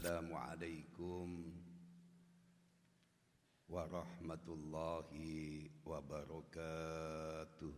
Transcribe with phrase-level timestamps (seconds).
[0.00, 1.44] Assalamualaikum
[3.68, 7.68] warahmatullahi wabarakatuh.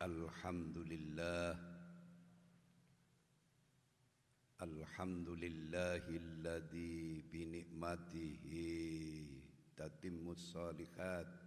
[0.00, 1.60] Alhamdulillah.
[4.56, 8.72] Alhamdulillahilladzi bi ni'matihi
[9.76, 11.41] tatimmus salihat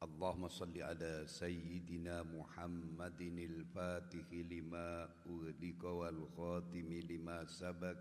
[0.00, 7.98] اللهم صل على سيدنا محمد الفاتح لما أغلق والخاتم لما سبق.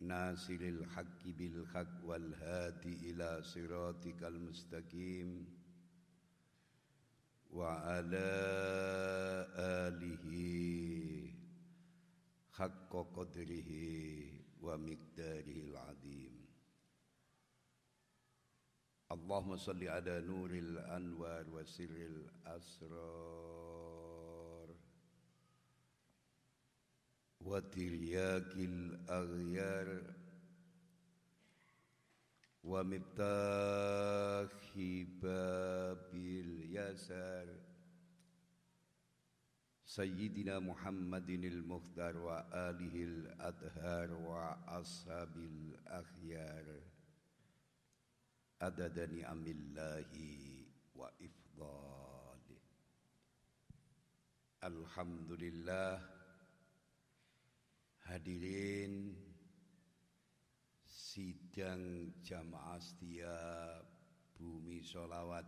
[0.00, 5.46] ناصر الحق بالحق والهادي إلى صراطك المستقيم.
[7.50, 8.30] وعلى
[9.56, 10.28] آله
[12.52, 13.70] حق قدره
[14.62, 16.27] ومقداره العظيم.
[19.11, 21.95] اللهم صل على نور الأنوار وسر
[22.45, 23.63] الأسرار
[27.41, 30.01] وترياك الأغيار
[32.63, 34.51] ومفتاح
[35.21, 37.47] باب اليسار
[39.85, 46.81] سيدنا محمد المختار وآله الأطهار وأصحاب الأخيار
[48.58, 50.66] adada ni'amillahi
[50.98, 52.58] wa ifdali.
[54.66, 56.02] Alhamdulillah
[58.10, 59.14] hadirin
[60.82, 63.38] sidang jamaah setia
[64.34, 65.46] bumi solawat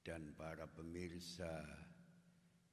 [0.00, 1.68] dan para pemirsa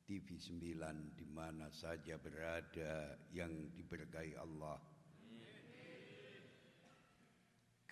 [0.08, 4.95] TV 9 di mana saja berada yang diberkahi Allah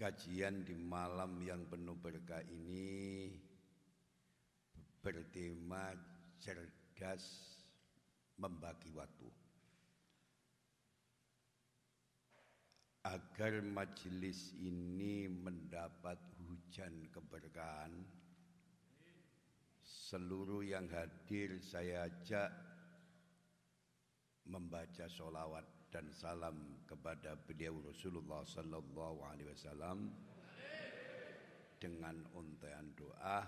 [0.04, 3.32] Kajian di malam yang penuh berkah ini
[5.00, 5.96] bertema
[6.44, 7.24] cerdas
[8.36, 9.32] membagi waktu.
[13.08, 16.20] Agar majelis ini mendapat
[16.52, 18.04] hujan keberkahan,
[19.88, 22.52] seluruh yang hadir saya ajak
[24.52, 30.10] membaca sholawat dan salam kepada beliau Rasulullah sallallahu alaihi wasallam
[31.78, 33.46] dengan untaian doa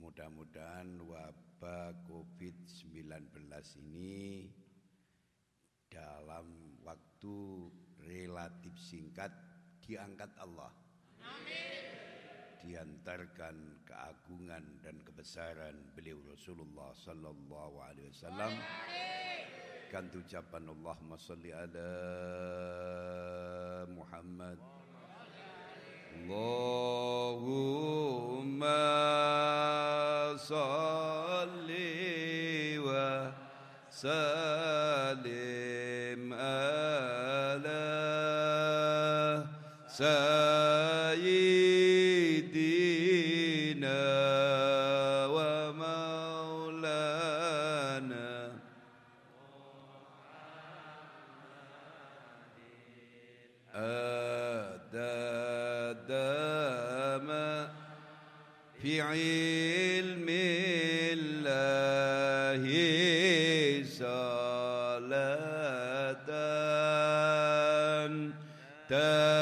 [0.00, 3.36] mudah-mudahan wabah Covid-19
[3.84, 4.48] ini
[5.92, 7.68] dalam waktu
[8.08, 9.28] relatif singkat
[9.84, 10.72] diangkat Allah.
[11.20, 11.84] Amin.
[12.64, 18.56] Diantarkan keagungan dan kebesaran beliau Rasulullah sallallahu alaihi wasallam.
[19.92, 21.92] Naikkan ucapan Allahumma salli ala
[23.92, 24.56] Muhammad.
[26.32, 27.52] Allahumma
[30.40, 31.60] salli
[32.80, 33.36] wa
[33.92, 35.12] salim
[36.32, 37.84] ala
[39.92, 40.81] salim
[68.91, 69.40] دائمة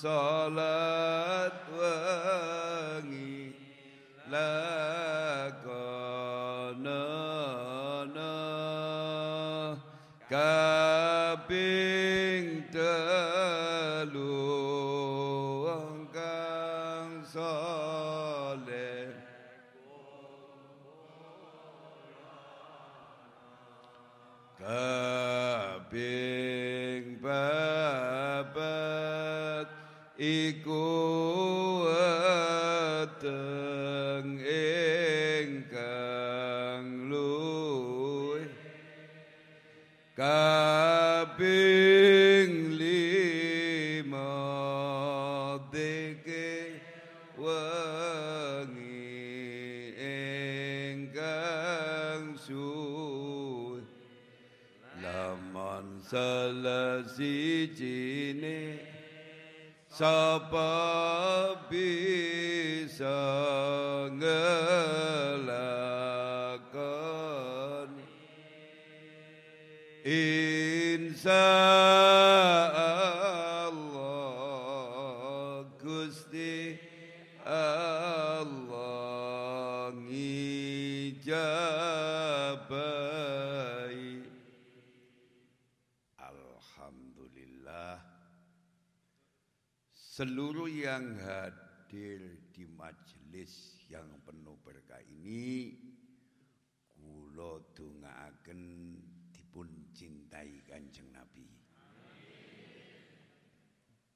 [0.00, 3.52] salat wangi
[4.32, 4.69] la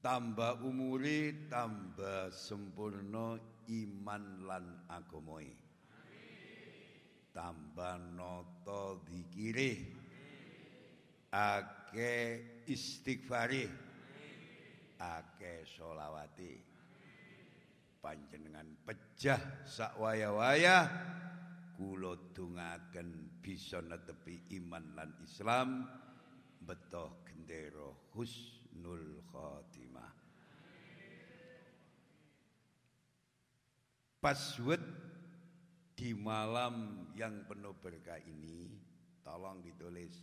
[0.04, 3.40] Tambah umuri tambah sempurna
[3.72, 5.48] iman lan agamoy
[7.32, 9.80] Tambah noto dikire
[11.32, 12.12] Ake
[12.68, 13.64] istighfari
[15.00, 16.52] Ake solawati
[18.04, 20.84] Panjenengan pejah sakwaya-waya
[21.80, 25.82] Kulo dungaken bisa netepi iman lan Islam.
[26.62, 29.83] Betoh gendero husnul khotimah
[34.24, 34.80] Password
[35.92, 38.72] di malam yang penuh berkah ini
[39.20, 40.16] Tolong ditulis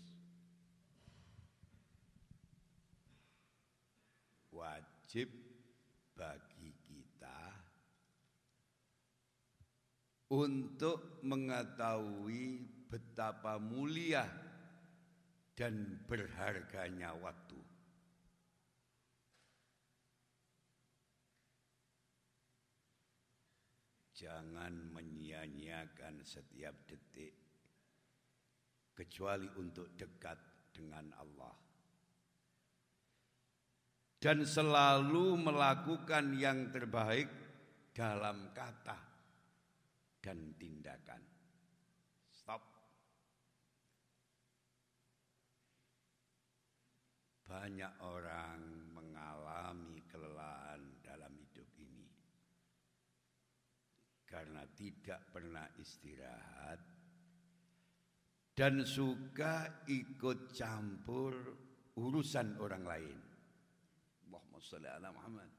[4.49, 5.29] Wajib
[6.17, 7.53] bagi kita
[10.33, 14.25] untuk mengetahui betapa mulia
[15.53, 17.50] dan berharganya waktu.
[24.21, 27.33] Jangan menyia-nyiakan setiap detik
[28.93, 30.37] kecuali untuk dekat
[30.69, 31.57] dengan Allah.
[34.21, 37.25] Dan selalu melakukan yang terbaik
[37.89, 38.99] dalam kata
[40.21, 41.25] dan tindakan.
[42.29, 42.61] Stop.
[47.49, 48.61] Banyak orang
[48.93, 52.21] mengalami kelelahan dalam hidup ini
[54.31, 56.81] karena tidak pernah istirahat
[58.57, 61.37] dan suka ikut campur
[62.01, 63.17] urusan orang lain.
[64.25, 65.49] Allahumma sholli ala Muhammad.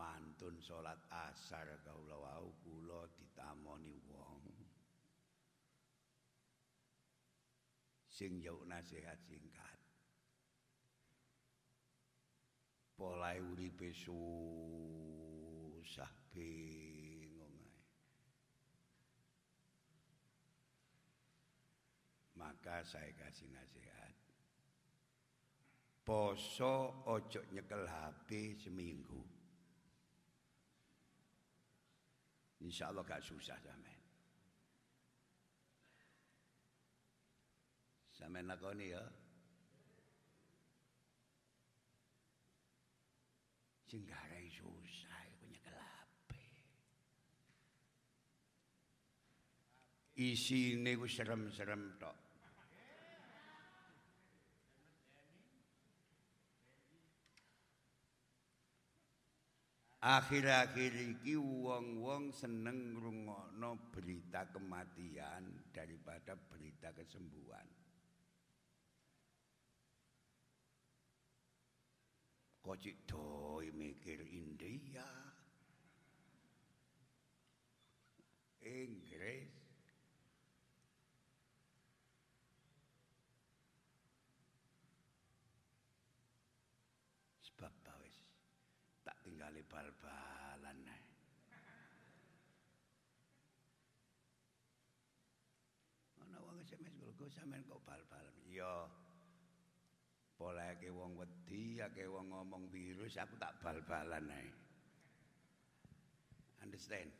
[0.00, 4.40] mantun salat asar kaula wau kula ditamoni wong
[8.08, 9.59] sing jauh nasihat singkat
[13.30, 15.22] pola uripe susah
[16.34, 17.70] bingung ae
[22.34, 24.10] maka saya kasih nasihat
[26.02, 29.22] poso ojo nyekel HP seminggu
[32.60, 34.04] Insya Allah gak susah sampean.
[38.12, 39.00] Sampean lakoni ya.
[43.90, 46.30] Sing garai susah iku nyekel HP.
[50.14, 52.14] Isine ku serem-serem tok.
[60.00, 67.79] Akhir-akhir iki wong-wong seneng ngrungokno berita kematian daripada berita kesembuhan.
[72.70, 75.02] Kocik doi mikir India.
[78.62, 79.50] Inggris.
[87.42, 87.74] Sebab
[88.06, 88.22] wis
[89.02, 90.78] tak tinggali bal-balan.
[96.22, 98.38] Ana wong SMS kok sampean kok bal-balan.
[98.46, 98.86] Ya
[100.40, 104.48] poleke wong wedi, akeh wong ngomong virus, aku tak bal-balan ae.
[106.64, 107.12] Understand?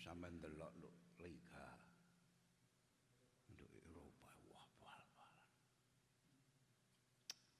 [0.00, 0.88] Sampeyan delok lho
[1.20, 1.68] Liga.
[3.48, 5.52] Untuk Eropa wah bal-balan.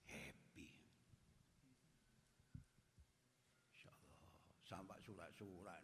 [0.08, 0.68] Happy.
[3.68, 4.28] Insyaallah
[4.64, 5.83] sampai surat-surat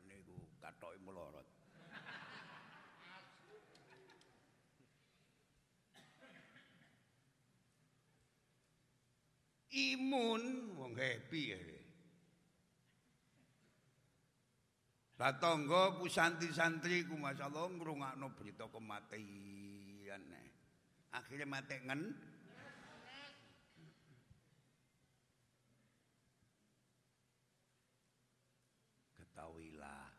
[10.11, 11.63] Imun wong happy ya.
[15.23, 20.19] Lah tangga ku santri-santri ku masyaallah ngrungokno berita kematian.
[21.15, 22.03] Akhirnya mati ngen
[29.15, 30.11] Ketahuilah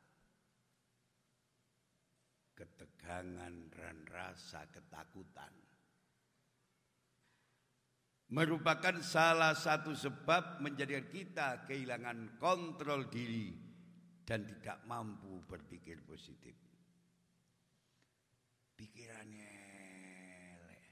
[2.56, 5.61] ketegangan dan rasa ketakutan
[8.32, 13.52] merupakan salah satu sebab menjadikan kita kehilangan kontrol diri
[14.24, 16.56] dan tidak mampu berpikir positif.
[18.80, 19.52] Pikirannya
[20.56, 20.84] elek.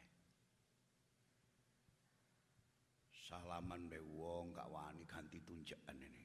[3.32, 6.19] Salaman be wong gak wani ganti tunjakan ini.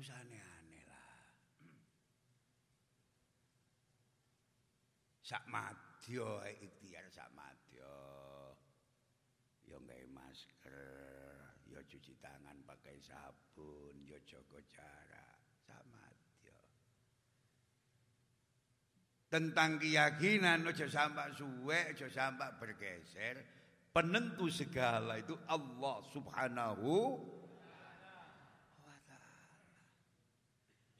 [0.00, 1.12] Usah aneh-aneh lah.
[5.20, 7.96] Sak madya ikhtiar sak madya.
[9.68, 10.74] Ya nggawe masker
[11.68, 15.38] ya cuci tangan pakai sabun ya jaga jarak.
[15.68, 16.60] Sak madya.
[19.28, 23.36] Tentang keyakinan aja sampai suwe aja sampai bergeser
[23.92, 26.96] penentu segala itu Allah Subhanahu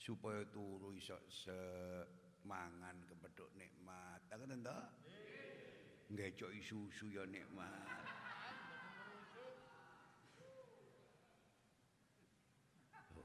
[0.00, 4.78] supaya turu iso semangan kepedhuk nikmat tak ngoten to
[6.16, 8.08] ngecok susu ya nikmat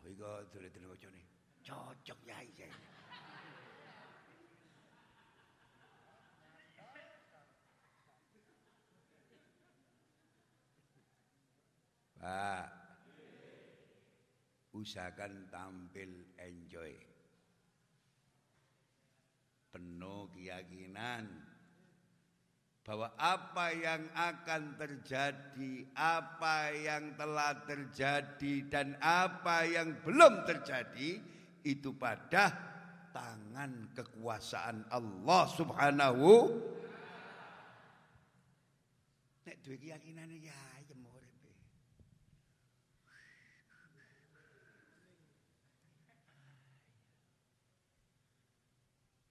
[0.06, 1.22] Oh, iku dole-dole bocone.
[1.66, 2.70] Cocok yai saya.
[12.22, 12.75] Pak,
[14.76, 16.92] usahakan tampil enjoy.
[19.72, 21.24] Penuh keyakinan
[22.86, 31.18] bahwa apa yang akan terjadi, apa yang telah terjadi, dan apa yang belum terjadi
[31.66, 32.54] itu pada
[33.10, 36.62] tangan kekuasaan Allah Subhanahu.
[39.50, 41.22] Nek duwe keyakinan ya jemur.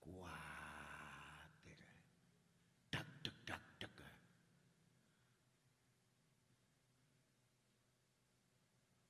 [0.03, 1.81] Kuatir.
[2.95, 3.95] Dak dek dak dek.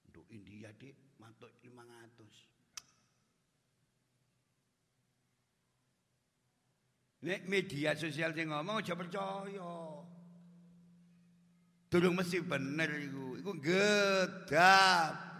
[0.08, 0.72] Untuk India
[1.60, 2.54] dik mantuk 500.
[7.24, 10.04] Nek media sosial sing ngomong aja percaya.
[11.88, 13.40] Durung mesti bener iku.
[13.40, 15.34] Iku gedap.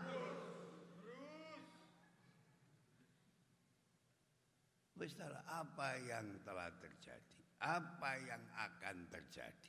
[5.05, 9.64] Wis apa yang telah terjadi, apa yang akan terjadi,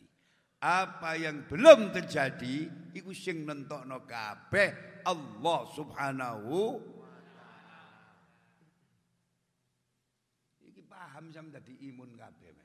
[0.62, 6.56] apa yang belum terjadi, iku sing nentokno kabeh Allah Subhanahu
[10.66, 12.56] Iki paham sam dadi imun kabeh.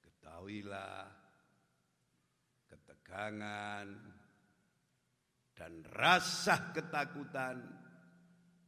[0.00, 1.06] Ketahuilah
[2.70, 3.86] ketegangan
[5.52, 7.81] dan rasa ketakutan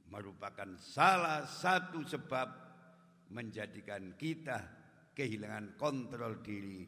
[0.08, 2.48] merupakan salah satu sebab
[3.32, 4.60] menjadikan kita
[5.16, 6.84] kehilangan kontrol diri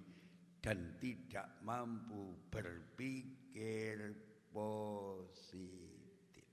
[0.61, 4.13] dan tidak mampu berpikir
[4.51, 6.51] positif.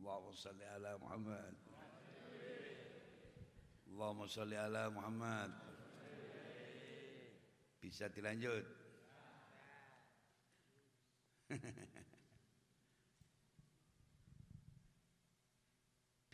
[0.00, 1.54] Allahumma salli ala Muhammad.
[3.92, 5.50] Allahumma salli ala Muhammad.
[7.78, 8.64] Bisa dilanjut?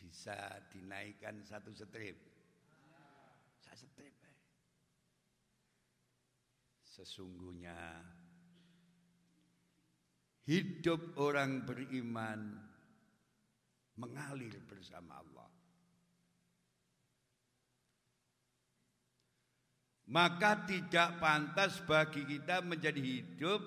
[0.08, 2.16] Bisa dinaikkan satu strip.
[3.60, 4.16] Satu strip.
[4.24, 4.36] Eh.
[6.80, 7.76] Sesungguhnya
[10.48, 12.56] hidup orang beriman
[14.00, 15.52] mengalir bersama Allah.
[20.08, 23.60] Maka tidak pantas bagi kita menjadi hidup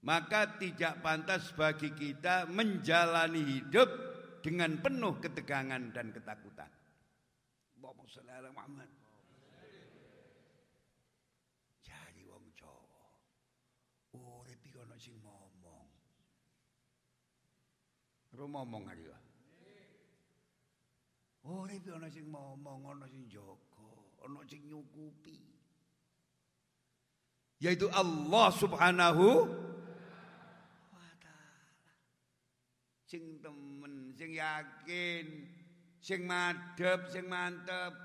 [0.00, 4.09] maka tidak pantas bagi kita menjalani hidup
[4.40, 6.68] dengan penuh ketegangan dan ketakutan.
[11.80, 13.08] Jadi wong Jawa
[14.16, 15.88] urip iki ana sing ngomong.
[18.36, 19.18] Ro ngomong hari ya.
[21.48, 23.92] Urip ana sing ngomong, ana sing jaga,
[24.28, 25.40] ana sing nyukupi.
[27.60, 29.48] Yaitu Allah Subhanahu
[33.08, 33.79] sing temen,
[34.20, 35.26] sing yakin,
[35.96, 37.96] sing madhep, sing mantep.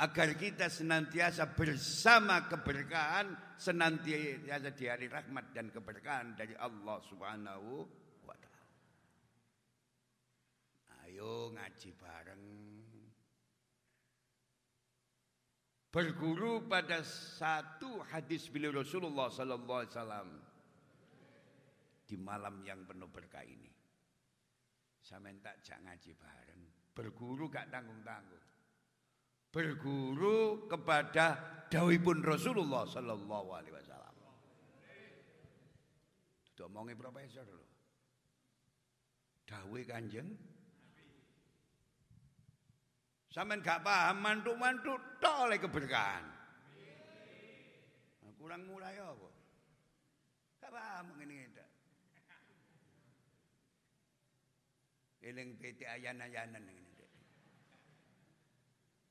[0.00, 7.84] Agar kita senantiasa bersama keberkahan, senantiasa di hari rahmat dan keberkahan dari Allah Subhanahu
[8.24, 8.72] wa taala.
[11.04, 12.44] Ayo ngaji bareng.
[15.94, 20.43] Berguru pada satu hadis beliau Rasulullah sallallahu alaihi wasallam
[22.04, 23.72] di malam yang penuh berkah ini.
[25.00, 26.62] Saya minta jangan ngaji bareng.
[26.96, 28.44] Berguru gak tanggung-tanggung.
[29.52, 34.16] Berguru kepada pun Rasulullah Sallallahu Alaihi Wasallam.
[36.54, 37.68] Itu omongin profesor loh.
[39.44, 40.30] Dawe kanjeng.
[43.28, 46.30] Sampai gak paham mantu-mantu toleh keberkahan.
[48.38, 49.28] Kurang mulai apa?
[50.60, 51.48] Gak paham ini
[55.24, 56.84] Eling PT ayan-ayanan ngene.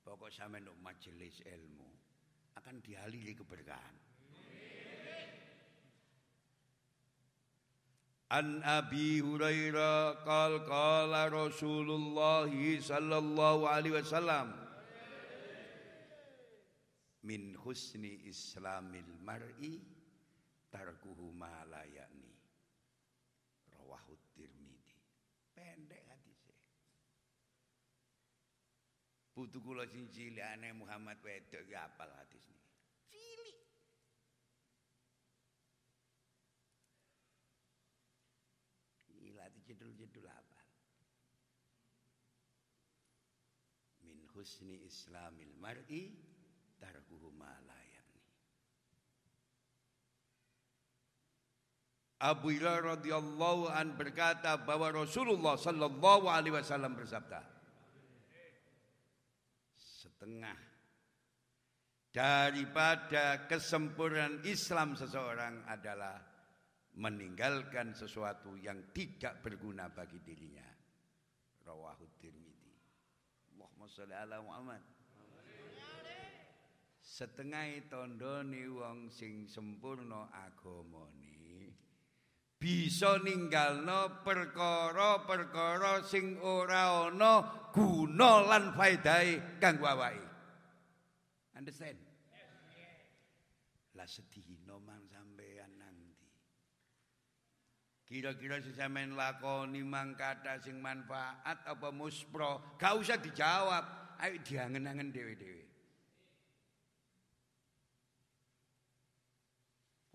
[0.04, 1.90] Pokok sampean majelis ilmu
[2.60, 3.96] akan dialiri keberkahan.
[8.34, 14.58] An Abi Hurairah qal qala Rasulullah sallallahu alaihi wasallam
[17.24, 19.80] min husni islamil mar'i
[20.74, 22.34] tarkuhu ma la ya'ni
[23.78, 24.98] rawahu Tirmidzi
[25.54, 26.04] pendek
[29.34, 32.70] Putu kula sing cilikane Muhammad wedok ki apal hadis niki.
[33.10, 33.58] Cilik.
[39.10, 40.68] Gila jedul-jedul apal.
[44.06, 46.14] Min husni islamil mar'i
[46.78, 47.84] tarkuhu ma la
[52.24, 57.53] Abu Hurairah radhiyallahu an berkata bahwa Rasulullah sallallahu alaihi wasallam bersabda
[60.24, 60.56] setengah
[62.16, 66.16] daripada kesempurnaan Islam seseorang adalah
[66.96, 70.64] meninggalkan sesuatu yang tidak berguna bagi dirinya.
[71.68, 72.72] Rawahu Tirmidzi.
[73.52, 74.80] Allahumma sholli ala Muhammad.
[77.04, 81.33] Setengah tandane wong sing sempurna agamane
[82.64, 90.24] bisa ninggalno perkara-perkara sing ora ana guna lan faedahe kanggo awake.
[91.60, 92.00] Understand?
[94.00, 96.24] Lah sedina mang sampean nanti.
[98.08, 104.16] Kira-kira sing sampean lakoni mang kata sing manfaat apa muspro, gak usah dijawab.
[104.24, 105.63] Ayo diangen-angen dhewe-dhewe.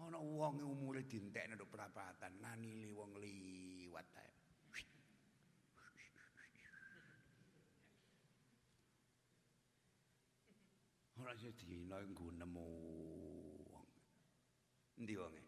[0.08, 4.32] Ana wong umure dintekne nduk prapatan, nganili wong liwat ae.
[11.20, 12.64] Ora sedina nggo nemu
[13.68, 13.88] wong.
[14.96, 15.42] Endi wonge?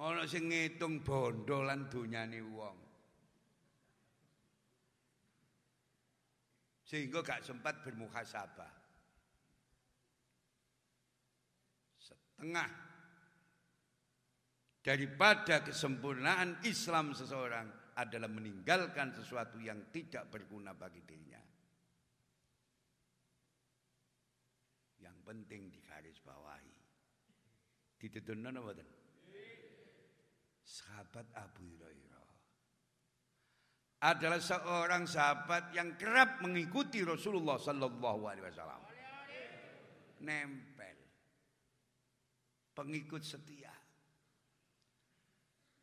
[0.00, 2.78] Ana sing ngitung bondo lan donyane wong.
[6.88, 8.83] Sehingga gak sempat bermuhasabah.
[12.34, 12.70] Tengah
[14.84, 21.40] daripada kesempurnaan Islam seseorang adalah meninggalkan sesuatu yang tidak berguna bagi dirinya.
[24.98, 26.74] Yang penting digarisbawahi.
[27.96, 28.88] Dituduhna napa mboten?
[30.64, 32.04] Sahabat Abu Hurairah
[34.04, 38.82] adalah seorang sahabat yang kerap mengikuti Rasulullah sallallahu alaihi wasallam.
[40.20, 40.93] Nempel.
[42.74, 43.70] Pengikut setia.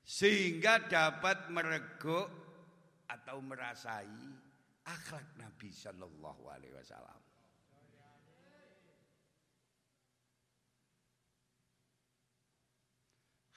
[0.04, 2.28] Sehingga dapat mereguk
[3.08, 4.28] atau merasai
[4.84, 7.22] akhlak Nabi sallallahu alaihi wasallam.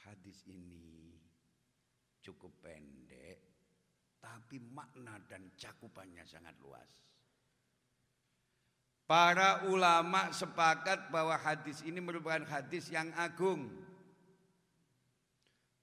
[0.04, 1.18] Hadis ini
[2.22, 3.40] cukup pendek,
[4.22, 6.86] tapi makna dan cakupannya sangat luas.
[9.04, 13.68] Para ulama sepakat bahwa hadis ini merupakan hadis yang agung.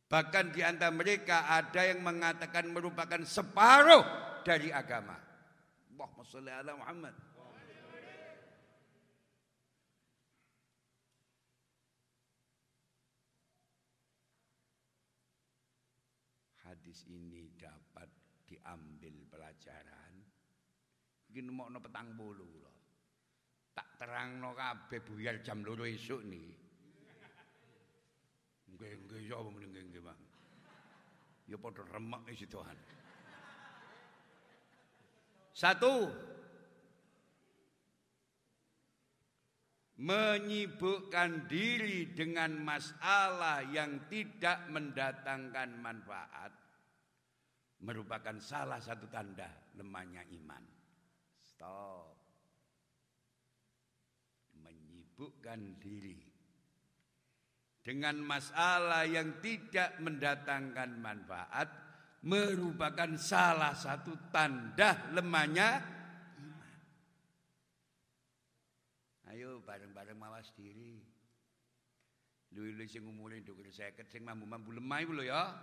[0.09, 4.03] Bahkan di antara mereka ada yang mengatakan merupakan separuh
[4.41, 5.15] dari agama.
[5.93, 7.31] Allahumma sholli ala Muhammad.
[16.71, 18.07] hadis ini dapat
[18.47, 20.11] diambil pelajaran.
[21.31, 22.11] Iki nemokno petang.
[22.11, 22.60] Tak
[24.01, 26.49] terangno kabeh buyar jam loro esuk nih.
[28.73, 30.21] Nggih nggih ya nggih nggih Bang.
[31.45, 32.73] Ya padha remek isi Tuhan.
[35.53, 36.09] Satu
[40.01, 46.49] menyibukkan diri dengan masalah yang tidak mendatangkan manfaat
[47.85, 49.45] merupakan salah satu tanda
[49.77, 50.65] lemahnya iman.
[51.37, 52.10] Stop.
[55.21, 56.17] Menyibukkan diri
[57.85, 61.69] dengan masalah yang tidak mendatangkan manfaat
[62.25, 65.77] merupakan salah satu tanda lemahnya
[69.29, 71.05] Ayo bareng-bareng mawas diri.
[72.57, 75.53] Lu-lu sing umure nduk 50 sing mampu-mampu lemah iku lho ya.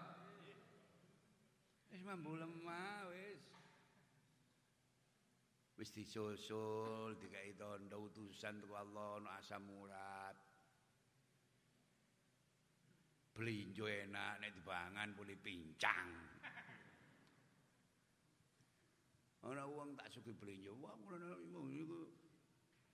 [1.91, 3.38] Wis mampu lemah wis.
[5.79, 10.35] Wis disusul dikai tondo utusan teko Allah ono asam urat.
[13.31, 16.11] Blinjo enak nek dipangan boleh pincang.
[19.47, 22.11] Ana wong tak suki blinjo, wah ngono niku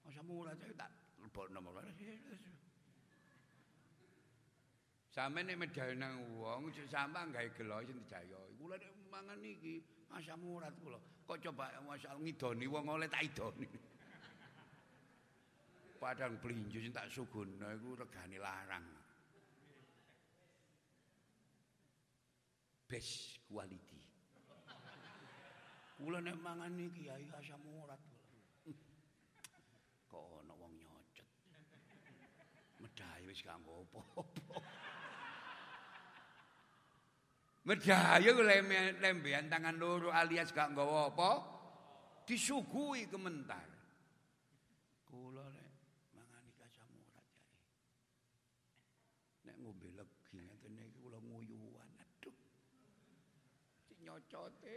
[0.04, 0.92] Asam urat saya tak
[1.24, 1.88] lebokno nomor.
[5.08, 8.36] Sampe nek medal nang wong sampe gawe gelo sing dijaya.
[8.60, 9.80] Kula nek mangan iki
[10.18, 10.98] asam urat kula.
[11.24, 13.64] Kok coba masyaallah ngidoni wong oleh tak idoni.
[16.02, 18.86] Padang blinjo sing tak sugono iku regane larang.
[22.86, 24.02] Best quality.
[25.98, 27.98] Kula nek mangan iki ya asam urat.
[33.34, 34.22] wis kanggo apa-apa.
[37.64, 38.28] Medaya
[39.00, 41.30] lembean tangan loro alias gak nggawa apa,
[42.28, 43.64] disuguhi kementar.
[45.08, 45.68] Kula nek
[46.12, 47.56] mangan iki asam urat jare.
[49.48, 51.88] Nek ngombe legi ngeten iki kula nguyuhan.
[52.04, 52.36] Aduh.
[53.88, 54.76] Sing nyocote.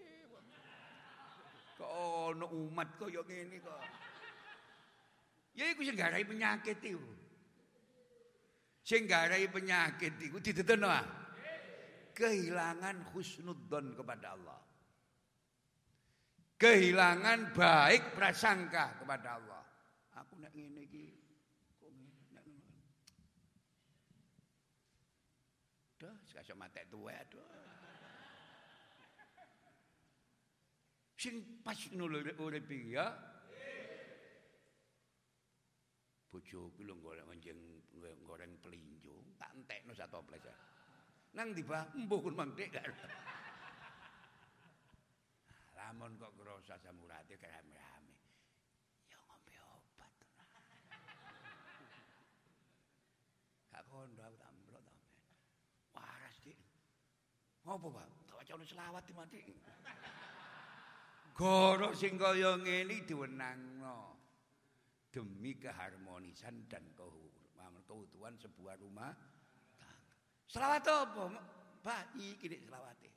[1.75, 3.83] Kok ono umat kaya ngene kok.
[5.59, 7.03] Ya iku sing penyakit iku.
[8.79, 9.03] Sing
[9.51, 11.26] penyakit iku dideteno ah.
[12.17, 14.57] Kehilangan husnudzon kepada Allah.
[16.57, 19.61] Kehilangan baik prasangka kepada Allah.
[20.17, 21.05] Aku nek ngene iki
[25.97, 27.41] Duh, sekasih matek tuwe aduh.
[31.17, 33.17] Sing pas nulur urip ya.
[36.29, 36.93] Bojoku lho
[37.33, 37.57] anjing
[38.21, 40.45] goreng pelinjo, tak entekno sak toples.
[41.35, 42.85] Nang di bah, mbuh kun mangkek gak.
[45.75, 48.15] Lamun kok ngrasa samurate rame-rame.
[49.11, 50.13] Ya ngombe obat.
[53.73, 54.95] Gak kondo aku tak mblok to.
[55.93, 56.57] Waras dik.
[57.67, 58.07] Ngopo, Pak?
[58.31, 59.41] Tak wacane selawat di mati.
[61.37, 64.17] Goro sing kaya ngene diwenangno
[65.13, 69.13] demi keharmonisan dan keutuhan sebuah rumah.
[70.57, 71.25] Selawat apa?
[71.85, 73.13] Pak, iki nek selawate.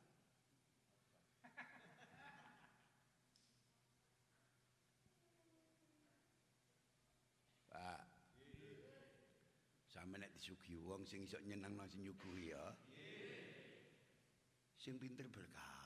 [7.73, 8.01] Pak.
[9.89, 12.77] Sampe nek disuguhi wong sing iso nyenengno sing nyuguhi ya.
[14.77, 15.80] Sing pinter bergaul.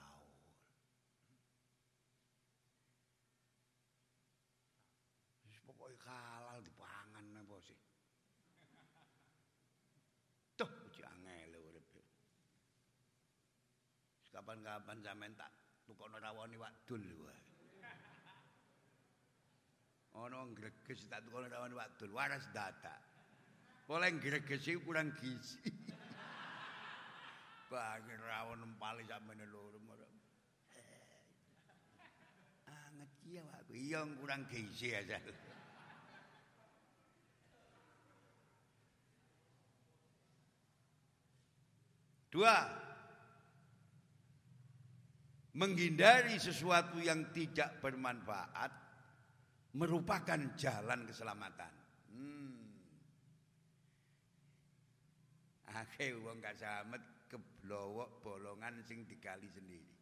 [14.65, 15.53] Kapan-kapan sampean tak
[15.85, 17.37] tukono rawani wadul wae.
[20.17, 22.97] Ana greges tak tukono rawani wadul, waras data.
[23.85, 25.69] Boleh greges kurang gizi.
[27.69, 29.77] Bagi rawon empali sampeyan loro.
[32.65, 35.21] Anget iya aku, iya kurang gizi aja.
[42.33, 42.57] Dua,
[45.55, 48.73] menghindari sesuatu yang tidak bermanfaat
[49.75, 51.73] merupakan jalan keselamatan.
[52.11, 52.55] Hmm.
[55.75, 59.95] Akeh wong gak selamat keblowok bolongan sing digali sendiri.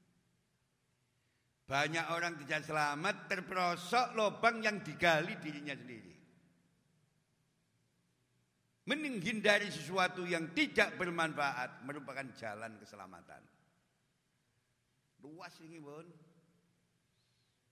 [1.62, 6.12] Banyak orang tidak selamat terperosok lubang yang digali dirinya sendiri.
[8.82, 13.61] Menghindari sesuatu yang tidak bermanfaat merupakan jalan keselamatan.
[15.22, 16.06] Luas ini pun.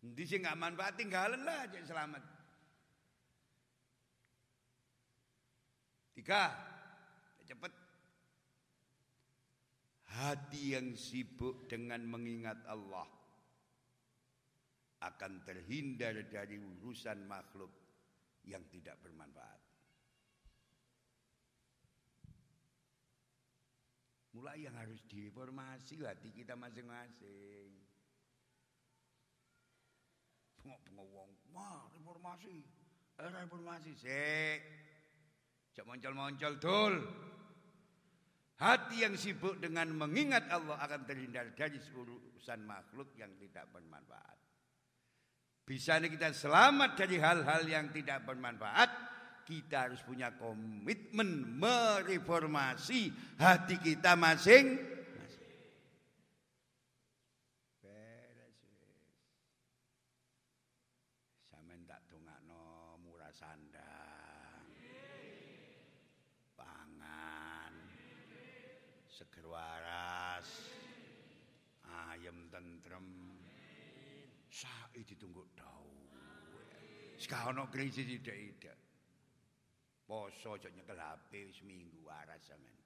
[0.01, 2.23] Nanti sih nggak manfaat tinggalan lah aja selamat.
[6.17, 6.43] Tiga,
[7.45, 7.73] cepet.
[10.11, 13.07] Hati yang sibuk dengan mengingat Allah
[15.01, 17.73] akan terhindar dari urusan makhluk
[18.45, 19.60] yang tidak bermanfaat.
[24.41, 27.77] Mulai yang harus direformasi hati kita masing-masing.
[30.65, 32.65] Bengok-bengok wong, wah reformasi,
[33.21, 34.61] eh, reformasi, sik.
[35.77, 36.95] Cak moncol-moncol dul.
[38.65, 44.41] Hati yang sibuk dengan mengingat Allah akan terhindar dari urusan makhluk yang tidak bermanfaat.
[45.69, 48.89] Bisa kita selamat dari hal-hal yang tidak bermanfaat,
[49.51, 54.79] kita harus punya komitmen mereformasi hati kita masing
[57.83, 58.55] Beres
[61.51, 64.71] Sampeyan tak dongakno murah sandang.
[66.55, 67.75] Pangan.
[69.11, 69.87] Seger.
[71.91, 73.35] Ayem tentrem.
[74.47, 76.07] Sae ditunggu dawuh.
[77.19, 78.90] Sekaono krisis ide-ide.
[80.11, 82.83] Poso aja nyekel HP seminggu waras sampean.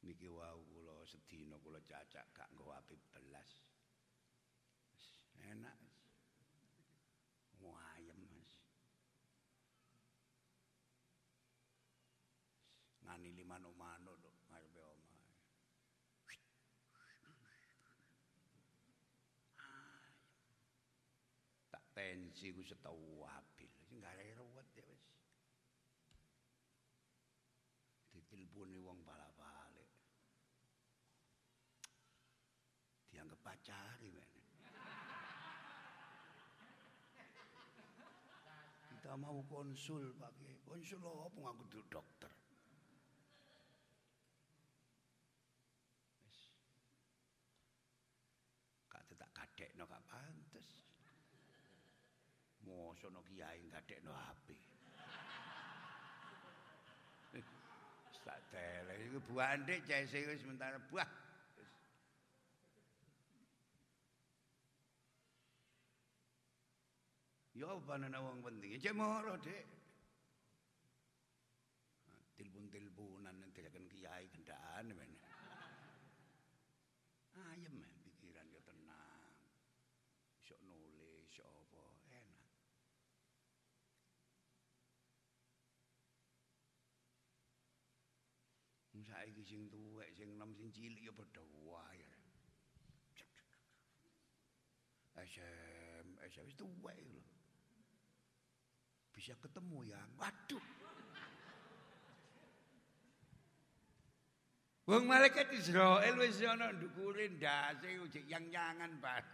[0.00, 3.52] Niki wau kula sedina kula cacak gak nggo HP belas.
[5.44, 5.76] Enak.
[7.60, 8.52] Wayem Mas.
[13.04, 15.18] Ngani lima manuk lho ngarepe omah.
[21.68, 21.84] Tak
[22.38, 23.66] tensi ku setau abil.
[23.82, 25.10] Sing gak ruwet ya wis.
[28.14, 29.90] Diteleponi wong bala-balik.
[33.10, 34.30] Dianggap pacari men.
[38.86, 42.30] Kita mau konsul pakai konsul apa ngaku dokter.
[46.22, 46.54] Wis.
[48.86, 50.77] Kate tak kadekno gak pantes.
[52.68, 54.52] Mosok no kiai gadekno HP.
[58.28, 61.08] Tak tele iku buah ndik cese wis sementara buah.
[67.58, 69.66] Apa ana wong penting, cek moro, Dik.
[72.38, 73.17] Nah,
[89.08, 92.04] Saiki sing tuwek, sing enom, sing cilik ya padha wae.
[95.18, 97.22] SM, SM wis tuwek lho.
[99.16, 100.00] Bisa ketemu ya.
[100.20, 100.66] Waduh.
[104.88, 109.24] Wong malaikat Israel wis ana ndukure ndase ujik yang-yangan, Pak.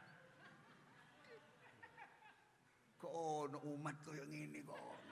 [2.99, 4.79] Kok ono umat kaya ngene kok.
[4.79, 5.05] ono?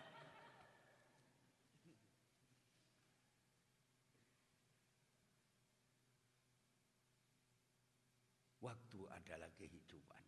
[8.63, 10.23] Waktu adalah kehidupan.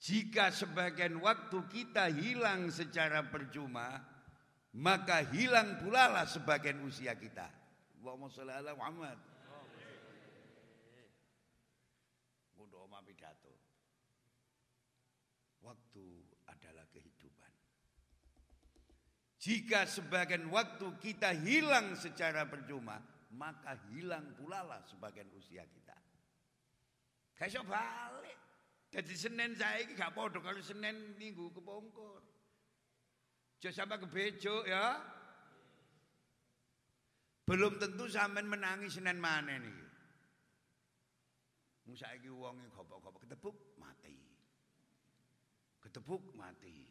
[0.00, 4.00] Jika sebagian waktu kita hilang secara percuma,
[4.76, 7.48] maka hilang pula lah sebagian usia kita.
[8.00, 9.16] Allahumma sholli ala Muhammad.
[13.04, 13.52] Pidato.
[15.60, 16.04] Waktu
[16.48, 17.52] adalah kehidupan.
[19.44, 22.96] Jika sebagian waktu kita hilang secara percuma,
[23.32, 26.03] maka hilang pula lah sebagian usia kita.
[27.34, 28.38] Gak iso balik.
[28.94, 32.22] Jadi Senin saya gak podo karo Senin minggu ke Bongkor.
[33.58, 35.00] sampe kebejo ya.
[37.44, 39.84] Belum tentu sampean menangi Senin mana nih.
[41.84, 44.16] Musa ini uangnya kopok-kopok ketepuk mati.
[45.84, 46.88] Ketepuk mati.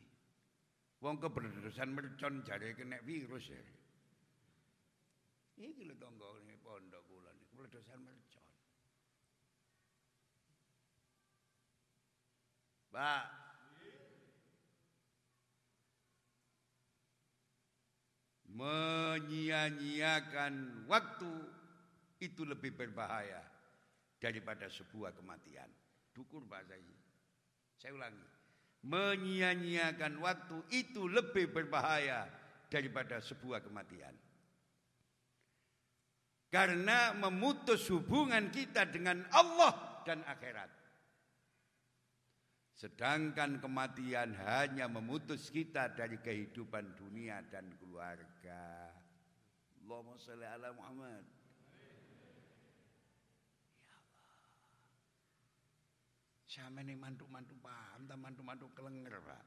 [1.02, 3.64] Wong keberdosan mercon jare kena virus ya.
[5.58, 6.53] Iki lho tonggolnya.
[12.94, 13.26] Pak.
[18.54, 21.34] Menyia-nyiakan waktu
[22.22, 23.42] itu lebih berbahaya
[24.22, 25.66] daripada sebuah kematian.
[26.14, 26.94] Dukur bahasa ini.
[27.82, 28.30] Saya ulangi.
[28.86, 32.30] Menyia-nyiakan waktu itu lebih berbahaya
[32.70, 34.14] daripada sebuah kematian.
[36.54, 40.83] Karena memutus hubungan kita dengan Allah dan akhirat.
[42.74, 48.90] Sedangkan kematian hanya memutus kita dari kehidupan dunia dan keluarga.
[49.86, 51.24] Allahumma salli ala Muhammad.
[53.86, 54.42] Ya Allah.
[56.50, 59.46] Sama ini mantu-mantu paham, mantu-mantu kelenger pak.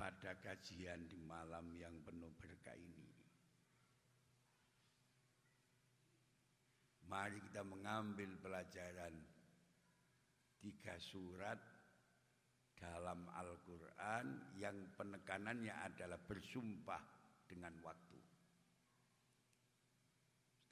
[0.00, 3.23] Pada kajian di malam yang penuh berkah ini
[7.04, 9.14] Mari kita mengambil pelajaran
[10.58, 11.60] tiga surat
[12.74, 17.00] dalam Al-Quran yang penekanannya adalah bersumpah
[17.44, 18.20] dengan waktu.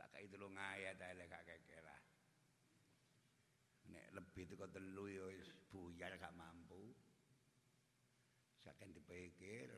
[0.00, 2.00] Tak itu lo ngayat ae kak kekelah.
[3.92, 5.28] Nek lebih itu kau telu yo
[5.72, 6.92] buyar gak mampu.
[8.60, 9.68] Saken dipikir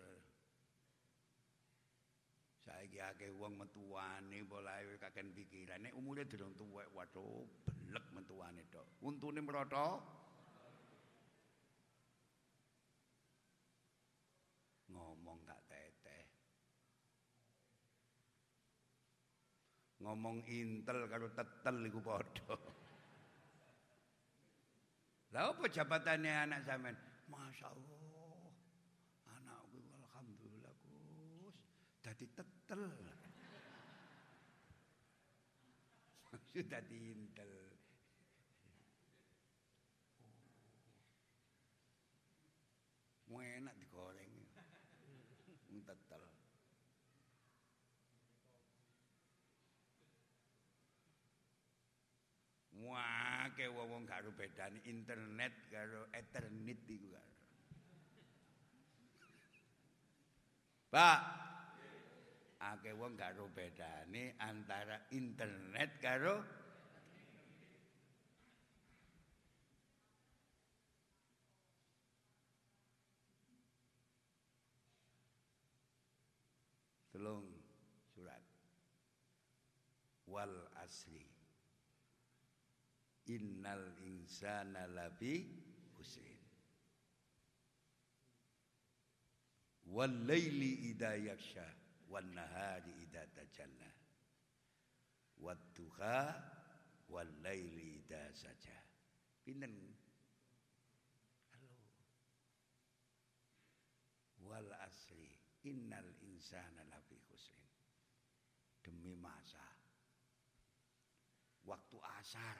[2.85, 8.85] Saiki akeh wong metuane polahe kaken pikiran nek umure durung tuwek waduh belek metuane tok.
[9.01, 10.05] Untune mrotho.
[14.93, 16.29] Ngomong gak teteh.
[20.05, 22.53] Ngomong intel karo tetel iku padha.
[25.33, 27.01] Lah apa jabatannya anak sampean?
[27.33, 28.45] Masyaallah.
[29.41, 31.57] Anakku alhamdulillah Gus.
[32.05, 32.81] Dadi tetel intel.
[36.55, 37.53] Sudah diintel.
[43.29, 44.33] Mau enak digoreng.
[45.85, 46.25] Tetel.
[52.81, 57.33] Wah, ke wong karo bedane internet karo ethernet iku karo.
[60.89, 61.44] Pak,
[62.73, 66.37] akeh wong gak ro bedane antara internet karo
[77.15, 77.47] Telung
[78.11, 78.43] surat.
[80.27, 80.51] Wal
[80.83, 81.23] asri.
[83.31, 85.47] Innal insana labi
[85.95, 86.35] husrin
[89.95, 91.65] wal laili idha yaksha
[92.15, 93.91] wan nahari idza tajalla
[95.43, 96.19] wat duha
[97.11, 98.79] wal laili idza saja
[99.43, 99.75] pinten?
[101.51, 101.75] Halo.
[104.47, 105.27] Wal asri
[105.67, 107.67] innal insana lafi khusrin.
[108.79, 109.67] Demi masa.
[111.67, 112.59] Waktu asar.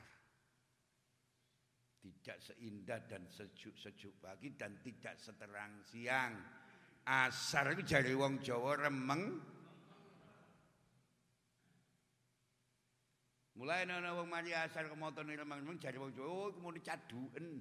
[2.05, 6.37] Tidak seindah dan sejuk-sejuk pagi dan tidak seterang siang
[7.05, 9.37] Asar itu jari wong Jawa remeng.
[13.55, 17.61] Mulai ana wong mari asar kemotone remeng-remeng jari wong Jawa oh mau caduken.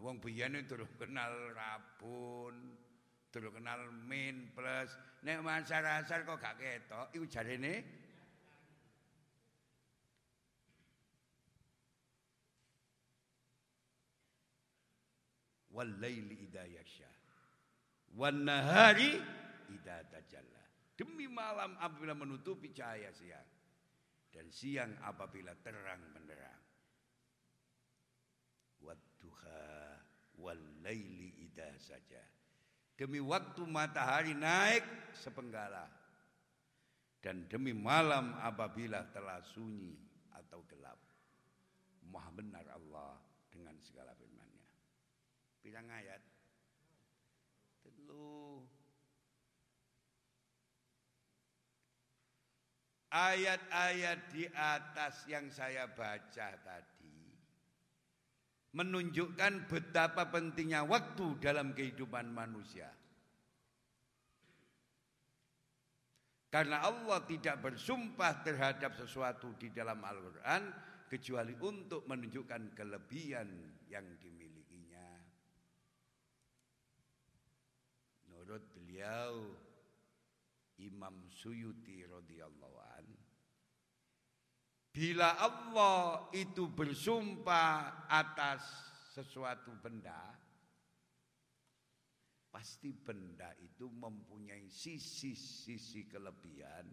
[0.00, 2.76] Wong biyen durung kenal rabun,
[3.30, 3.78] durung kenal
[4.08, 4.90] min plus.
[5.22, 8.04] Nek asar-asar kok gak ketok, iku jarene
[15.74, 16.83] wal laili idza yasha
[18.14, 19.18] wan nahari
[19.70, 20.02] idza
[20.94, 23.50] demi malam apabila menutupi cahaya siang
[24.34, 26.62] dan siang apabila terang benderang.
[28.82, 29.98] Wadduha
[30.42, 31.30] wal laili
[31.78, 32.22] saja.
[32.94, 34.86] Demi waktu matahari naik
[35.18, 35.86] sepenggala
[37.22, 39.98] dan demi malam apabila telah sunyi
[40.34, 40.98] atau gelap.
[42.10, 43.18] Maha benar Allah
[43.50, 44.66] dengan segala firman-Nya.
[45.62, 46.22] Bilang ayat?
[47.82, 48.62] Telu.
[53.14, 56.94] Ayat-ayat di atas yang saya baca tadi
[58.74, 62.90] menunjukkan betapa pentingnya waktu dalam kehidupan manusia.
[66.50, 70.70] Karena Allah tidak bersumpah terhadap sesuatu di dalam Al-Quran
[71.10, 73.50] kecuali untuk menunjukkan kelebihan
[73.90, 75.18] yang dimilikinya.
[78.26, 79.50] Menurut beliau
[80.78, 82.78] Imam Suyuti radhiyallahu
[84.94, 88.62] Bila Allah itu bersumpah atas
[89.10, 90.38] sesuatu benda,
[92.54, 96.86] pasti benda itu mempunyai sisi-sisi kelebihan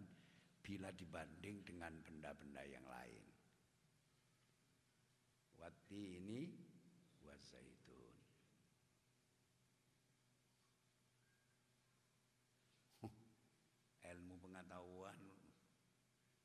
[0.58, 3.22] bila dibanding dengan benda-benda yang lain.
[5.62, 6.50] Wati ini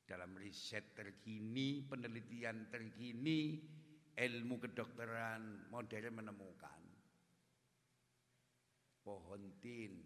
[0.08, 3.60] dalam riset terkini, penelitian terkini,
[4.16, 6.80] ilmu kedokteran modern menemukan
[9.04, 10.00] pohon tin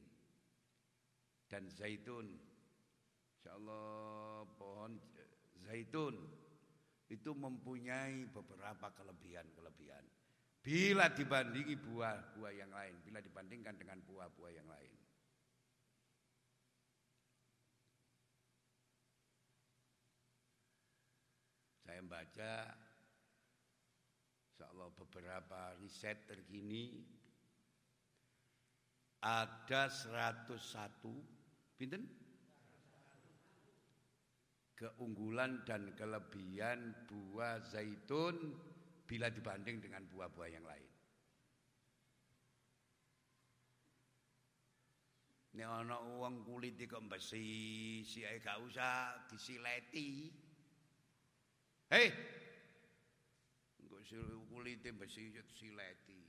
[1.47, 2.27] dan zaitun.
[3.39, 4.99] Insyaallah pohon
[5.63, 6.19] zaitun
[7.11, 10.05] itu mempunyai beberapa kelebihan-kelebihan.
[10.63, 15.02] Bila dibandingi buah-buah yang lain, bila dibandingkan dengan buah-buah yang lain.
[21.93, 22.73] Saya membaca
[24.49, 27.05] insyaallah beberapa riset terkini
[29.21, 30.57] ada 101
[31.77, 32.09] pinten
[34.73, 38.57] keunggulan dan kelebihan buah zaitun
[39.05, 40.93] bila dibanding dengan buah-buah yang lain.
[45.61, 50.42] Nek ana wong kulit kok besi, si gak usah disileti.
[51.93, 52.09] Hei.
[53.85, 54.01] Engko
[54.49, 56.25] kulit besi sileti.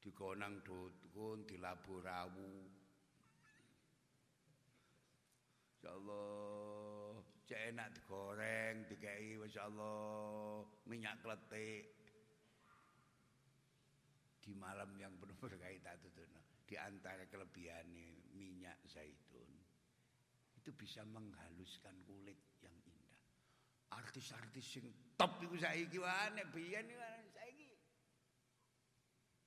[0.00, 2.64] Digonang dukun, dilabur rawu.
[5.76, 11.92] Insyaallah cek enak digoreng, dikai masyaallah minyak kletik.
[14.40, 16.24] Di malam yang penuh berkaitan itu
[16.64, 17.84] di antara kelebihan
[18.32, 19.31] minyak zaitun
[20.62, 23.18] itu bisa menghaluskan kulit yang indah.
[23.98, 24.86] Artis-artis yang
[25.18, 26.86] top itu saiki wae nek biyen
[27.34, 27.74] saiki.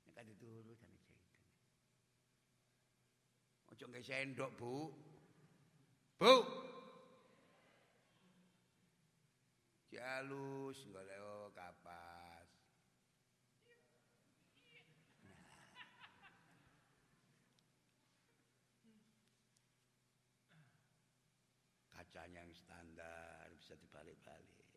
[0.04, 1.24] Nek kate turu kan zaitun.
[3.72, 4.92] Ojo nggak sendok, Bu.
[6.20, 6.36] Bu.
[9.96, 12.52] Jalus golek oh, kapas.
[21.96, 24.68] Kacanya yang standar bisa dibalik-balik.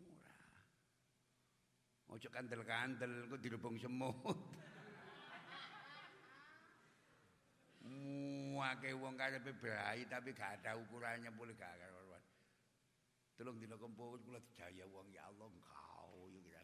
[0.00, 0.68] Murah.
[2.14, 4.38] Ojo kandel-kandel kok dirubung semut.
[7.82, 12.22] Muake wong karepe bayi tapi gak ada ukurannya boleh gak karuan.
[13.34, 16.62] Tolong dina kempul kula dijaya wong ya Allah engkau yo kira.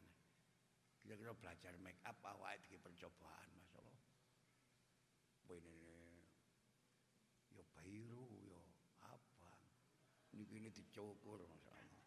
[1.02, 3.98] Kira-kira belajar make up awake iki percobaan masalah.
[5.50, 5.82] Bene
[7.50, 8.62] yo biru yo
[9.02, 9.58] apa.
[10.30, 12.06] Niki ini dicukur masalah.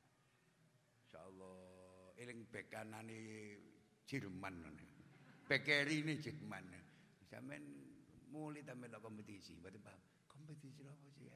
[1.04, 1.83] Insyaallah
[2.18, 3.20] eling bekanane
[4.06, 4.56] Jerman.
[5.48, 6.66] Bekeri ini Jerman.
[7.28, 7.66] Sampeyan
[8.30, 10.02] mulai ta melok kompetisi, berarti paham.
[10.30, 11.36] Kompetisi apa sih ya?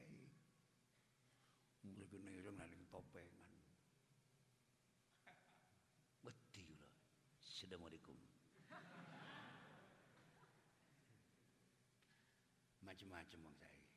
[1.86, 3.54] Mulai kena ireng nang topengan.
[6.22, 6.88] Wedi lho.
[7.42, 8.16] Assalamualaikum.
[12.86, 13.87] Macam-macam bang saya.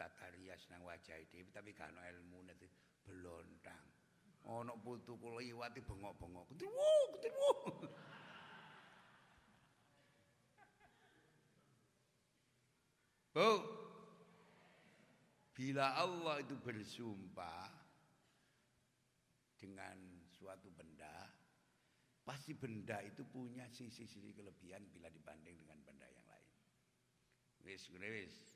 [0.00, 2.64] Tata rias nang wajah itu tapi kan ilmu nanti
[3.04, 4.00] belontang
[4.48, 6.48] Ana putu kula iwati bengok-bengok.
[6.48, 7.50] Ketirwu, ketirwu.
[13.30, 13.50] Bu,
[15.54, 17.70] bila Allah itu bersumpah
[19.54, 21.30] dengan suatu benda,
[22.26, 26.50] pasti benda itu punya sisi-sisi kelebihan bila dibanding dengan benda yang lain.
[27.62, 28.49] Wis, wis.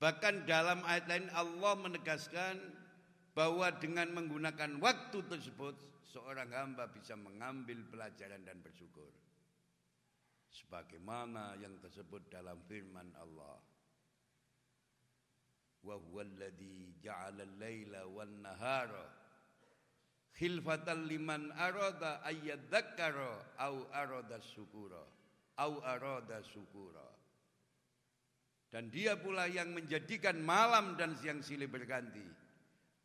[0.00, 2.56] Bahkan dalam ayat lain Allah menegaskan
[3.36, 5.76] bahwa dengan menggunakan waktu tersebut
[6.08, 9.12] seorang hamba bisa mengambil pelajaran dan bersyukur.
[10.50, 13.60] Sebagaimana yang tersebut dalam firman Allah.
[15.84, 19.04] Wa huwa alladhi ja'ala al-laila wan nahara
[20.36, 25.04] khilfatan liman arada ayyadzakkara au arada syukura
[25.60, 27.19] au arada syukura.
[28.70, 32.22] Dan dia pula yang menjadikan malam dan siang silih berganti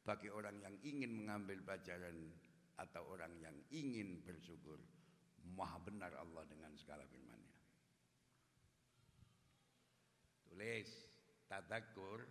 [0.05, 2.30] bagi orang yang ingin mengambil pelajaran
[2.78, 4.78] atau orang yang ingin bersyukur.
[5.57, 7.57] Maha benar Allah dengan segala firman-Nya.
[10.53, 10.89] Tulis
[11.49, 12.22] tadakur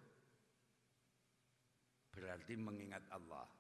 [2.15, 3.51] berarti mengingat Allah.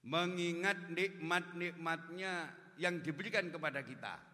[0.00, 2.48] Mengingat nikmat-nikmatnya
[2.80, 4.29] yang diberikan kepada kita.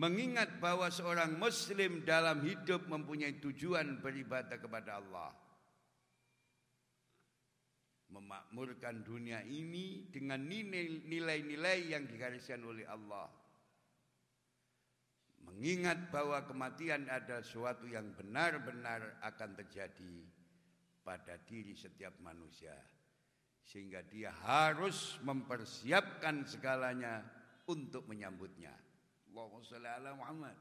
[0.00, 5.28] Mengingat bahwa seorang muslim dalam hidup mempunyai tujuan beribadah kepada Allah.
[8.08, 13.28] Memakmurkan dunia ini dengan nilai-nilai yang digariskan oleh Allah.
[15.44, 20.24] Mengingat bahwa kematian adalah sesuatu yang benar-benar akan terjadi
[21.04, 22.72] pada diri setiap manusia.
[23.68, 27.20] Sehingga dia harus mempersiapkan segalanya
[27.68, 28.89] untuk menyambutnya.
[29.30, 30.56] Allahumma sholli ala Muhammad.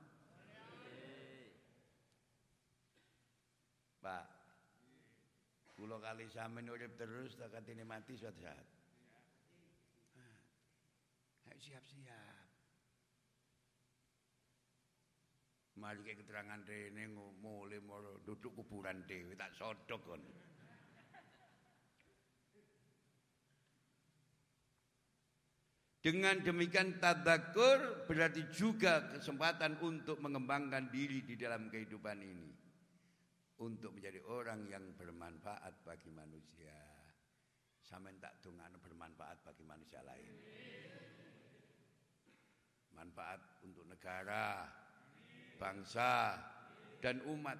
[3.99, 4.25] Pak,
[5.73, 8.67] kula kali sampean urip terus tak katene mati suatu saat.
[11.49, 12.37] Ayo siap-siap.
[15.81, 17.09] Mari ke keterangan rene
[17.41, 17.65] mau
[18.21, 20.21] duduk kuburan dewi tak sodok kon.
[25.99, 32.49] Dengan demikian tadakur berarti juga kesempatan untuk mengembangkan diri di dalam kehidupan ini.
[33.59, 36.79] Untuk menjadi orang yang bermanfaat bagi manusia.
[37.83, 40.31] Sampai tak tungan bermanfaat bagi manusia lain.
[42.95, 44.71] Manfaat untuk negara,
[45.59, 46.39] bangsa,
[47.03, 47.59] dan umat.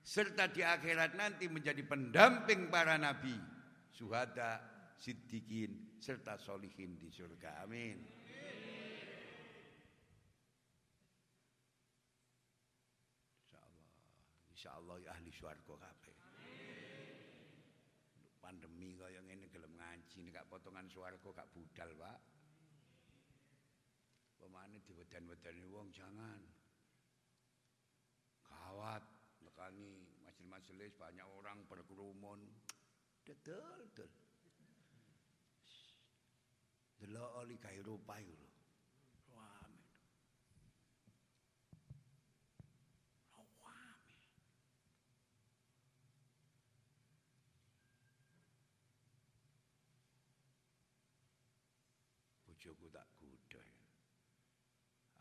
[0.00, 3.36] Serta di akhirat nanti menjadi pendamping para nabi,
[3.92, 7.62] suhada, siddiqin, serta solihin di surga.
[7.62, 8.02] Amin.
[13.46, 13.86] Insyaallah.
[14.50, 16.16] Insyaallah ya ahli swarga kabeh.
[18.42, 22.18] Pandemi kaya ngene gelem ngaji nek potongan swarga gak budal, Pak.
[24.38, 26.42] Pemane diwedan-wedani wong jangan.
[28.46, 29.04] Kawat
[29.44, 30.00] nekani
[30.48, 32.40] majelis-majelis banyak orang berkerumun.
[33.26, 34.27] Betul, betul.
[36.98, 38.50] Delok oli ka Eropa iku lho.
[39.30, 39.86] Rame.
[43.62, 44.14] Rame.
[52.42, 53.62] Bojoku tak kuda.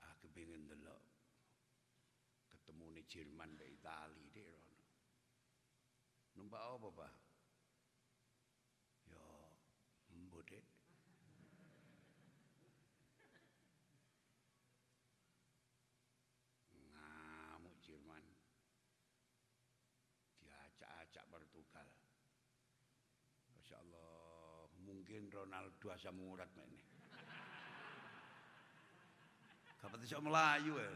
[0.01, 1.01] Ah kepengin delok
[2.49, 4.81] ketemune Jerman mbek Itali dik rono.
[6.37, 7.26] Numpak apa, Pak?
[23.67, 26.79] Masya Allah, mungkin Ronaldo asam urat ini.
[29.75, 30.87] Kapan bisa Melayu ya?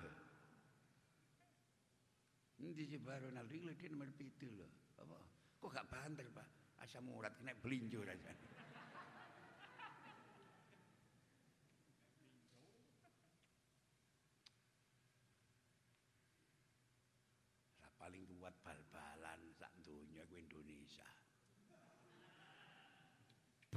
[2.64, 4.72] Ini baru Ronaldo ini nomor itu loh.
[5.04, 5.20] Apa?
[5.60, 6.48] Kok gak banter pak?
[6.80, 8.32] Asam urat kena belinjo aja.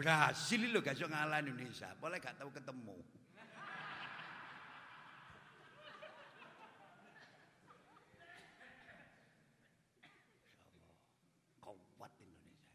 [0.05, 3.01] Brasil lho gak iso ngalah Indonesia, boleh gak tahu ketemu.
[11.97, 12.69] Kuat Indonesia.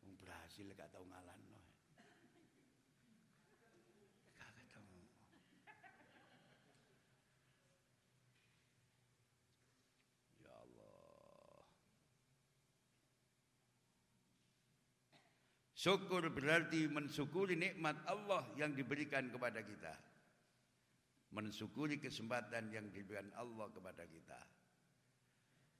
[0.00, 1.60] Wong Brasil gak tahu ngalahno.
[4.40, 5.04] Gak ketemu.
[10.40, 11.68] Ya Allah.
[15.84, 19.92] Syukur berarti mensyukuri nikmat Allah yang diberikan kepada kita.
[21.34, 24.38] mensyukuri kesempatan yang diberikan Allah kepada kita.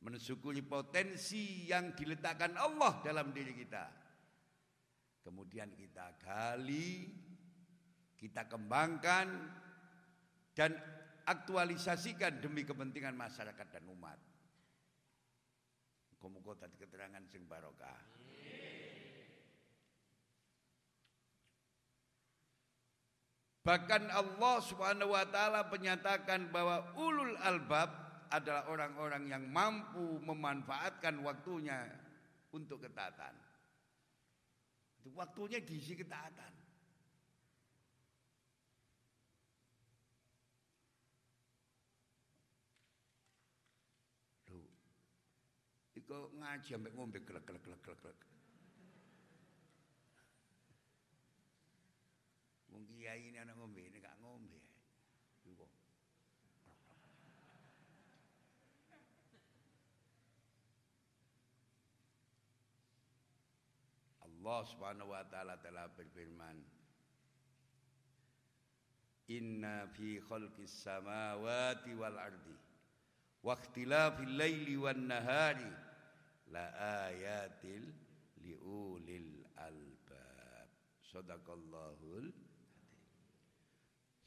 [0.02, 3.86] Mensyukuri potensi yang diletakkan Allah dalam diri kita.
[5.22, 7.06] Kemudian kita gali,
[8.18, 9.30] kita kembangkan
[10.58, 10.74] dan
[11.22, 14.18] aktualisasikan demi kepentingan masyarakat dan umat.
[16.18, 18.23] Muga-muga tadi keterangan sing barokah.
[23.64, 27.88] Bahkan Allah Subhanahu wa taala menyatakan bahwa ulul albab
[28.28, 31.88] adalah orang-orang yang mampu memanfaatkan waktunya
[32.52, 33.32] untuk ketaatan.
[35.16, 36.52] Waktunya diisi ketaatan.
[46.04, 48.18] Iko ngaji sampai ngombe glek glek glek glek.
[52.68, 54.56] Wong kiai ini anak ngombe, ini gak ngombe.
[55.44, 55.68] Iku.
[64.24, 66.64] Allah Subhanahu wa taala telah berfirman
[69.36, 72.56] Inna fi khalqis samawati wal ardi
[73.44, 75.68] wa ikhtilafil laili wan nahari
[76.48, 76.72] la
[77.12, 77.84] ayatil
[78.40, 80.68] liulil albab
[81.04, 82.32] sadaqallahul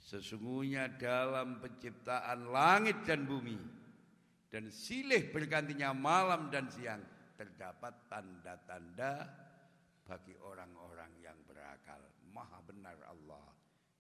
[0.08, 3.60] Sesungguhnya dalam penciptaan langit dan bumi
[4.48, 7.04] dan silih bergantinya malam dan siang
[7.36, 9.28] terdapat tanda-tanda
[10.08, 12.00] bagi orang-orang yang berakal.
[12.32, 13.52] Maha benar Allah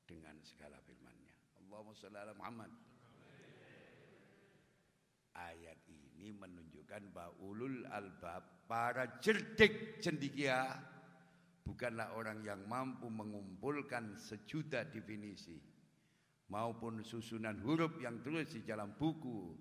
[0.07, 1.59] dengan segala firman-Nya.
[1.59, 2.71] Allahumma shalli ala Muhammad.
[5.35, 10.71] Ayat ini menunjukkan bahwa ulul albab para cerdik cendikia
[11.67, 15.75] bukanlah orang yang mampu mengumpulkan sejuta definisi
[16.47, 19.55] maupun susunan huruf yang tulis di dalam buku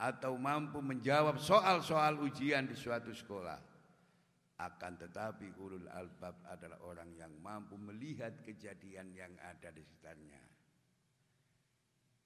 [0.00, 3.60] atau mampu menjawab soal-soal ujian di suatu sekolah.
[4.60, 10.40] Akan tetapi ulul albab adalah orang yang mampu melihat kejadian yang ada di sekitarnya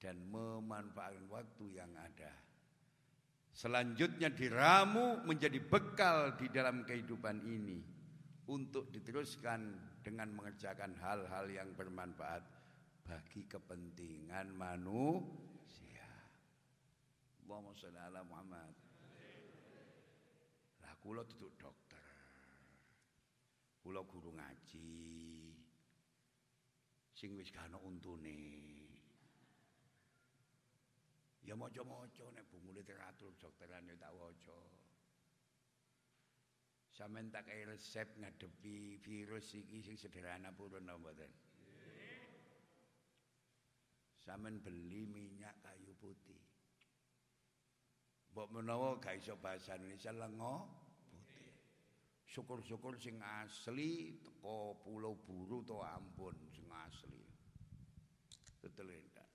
[0.03, 2.31] dan memanfaatkan waktu yang ada.
[3.55, 7.79] Selanjutnya diramu menjadi bekal di dalam kehidupan ini
[8.51, 12.43] untuk diteruskan dengan mengerjakan hal-hal yang bermanfaat
[13.05, 16.09] bagi kepentingan manusia.
[17.45, 18.73] Allahumma sholli ala Muhammad.
[20.81, 22.01] Lah kula duduk dokter.
[23.85, 24.97] Kula guru ngaji.
[27.13, 28.41] Sing wis gak untune.
[31.45, 34.59] Ya maca-maca nek buku literatur dokteran ya tak waca.
[36.89, 41.44] Sampeyan tak kaya resep ngadepi virus iki sing sederhana purun napa mboten?
[44.25, 46.41] Samen beli minyak kayu putih.
[48.33, 50.65] Mbok menawa gak iso bahasa Indonesia lengo
[51.13, 51.53] putih.
[52.25, 57.21] Syukur-syukur sing asli teko Pulau Buru to ampun sing asli.
[58.65, 59.29] Tetelendak.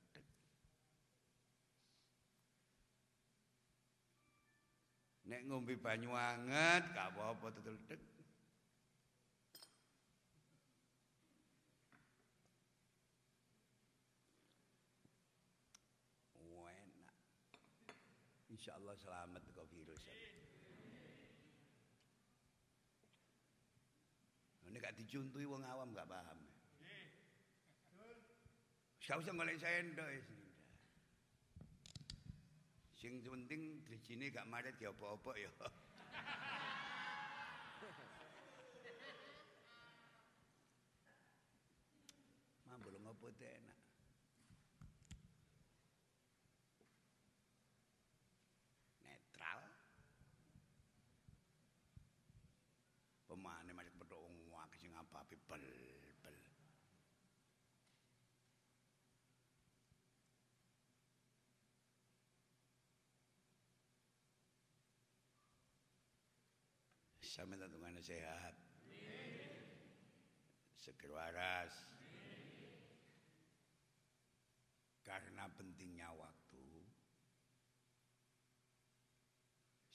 [5.31, 8.10] Nek ngombe banyu anget gak apa-apa tetel dek.
[18.61, 20.05] Insya Allah selamat ke virus.
[24.69, 26.37] Ini gak dicuntui wong awam gak paham.
[29.01, 30.13] Saya usah ngolek saya ndok.
[33.01, 35.49] Sing penting sini gak maret ya apa-apa ya.
[42.69, 43.80] Mampu lo ngopo enak.
[55.11, 55.67] Tapi bel
[56.23, 56.37] bel.
[67.21, 68.55] Sama tantungan sehat.
[70.81, 71.75] Seger waras.
[75.05, 76.40] Karena pentingnya waktu.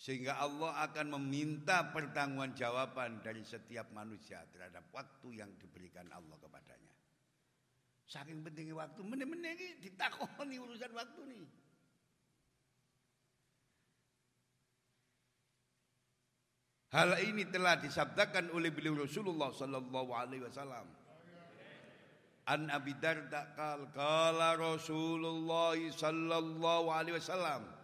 [0.05, 6.93] Sehingga Allah akan meminta pertanggungjawaban dari setiap manusia terhadap waktu yang diberikan Allah kepadanya.
[8.05, 11.45] Saking pentingnya waktu, meneh-meneh ini ditakoni urusan waktu nih.
[16.93, 20.85] Hal ini telah disabdakan oleh beliau Rasulullah sallallahu alaihi wasallam.
[22.45, 27.74] An Abi Darda qal qala Rasulullah sallallahu alaihi wasallam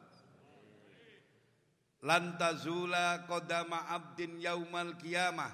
[2.01, 5.53] Lan tazula qadama abdin yaumal qiyamah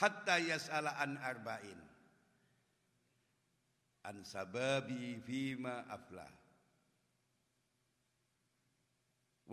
[0.00, 1.76] hatta yas'ala an arba'in.
[4.08, 6.32] An sababi fima aflah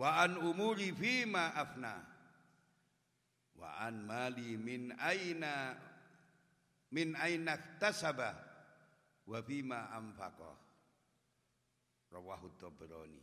[0.00, 1.92] wa an umuri fima afna.
[3.60, 5.76] Wa an mali min aina
[6.88, 8.32] min aina tasaba
[9.28, 10.56] wa bima anfaqa.
[12.08, 13.20] Rawahu tabrani.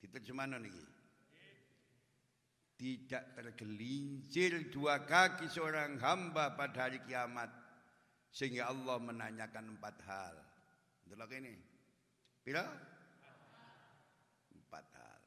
[0.00, 0.93] Diterjemahno niki
[2.84, 7.48] tidak tergelincir dua kaki seorang hamba pada hari kiamat
[8.28, 10.36] sehingga Allah menanyakan empat hal.
[11.08, 11.56] Delok ini.
[12.44, 12.60] Pira?
[14.52, 15.20] Empat hal.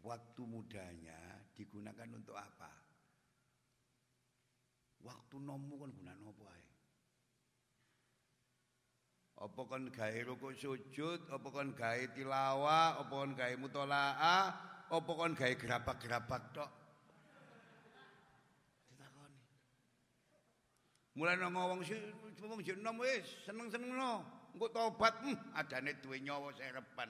[0.00, 2.72] Waktu mudanya digunakan untuk apa?
[5.04, 6.66] Waktu nomu kan guna apa ae?
[9.44, 15.32] Apa kon gawe rukuk sujud, apa kon gawe tilawah, apa kon gawe mutolaah, apa kon
[15.32, 16.70] gawe gerabak-gerabak tok?
[18.92, 19.40] Ditakoni.
[21.16, 21.96] Mulai nang sih,
[22.44, 24.20] ngomong sih nom wis, seneng-seneng no.
[24.52, 27.08] Engko tobat, hmm, adane duwe nyawa serepan.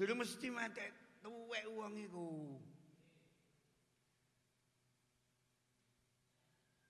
[0.00, 0.88] Dulu mesti mati
[1.20, 2.56] tuwek uang iku.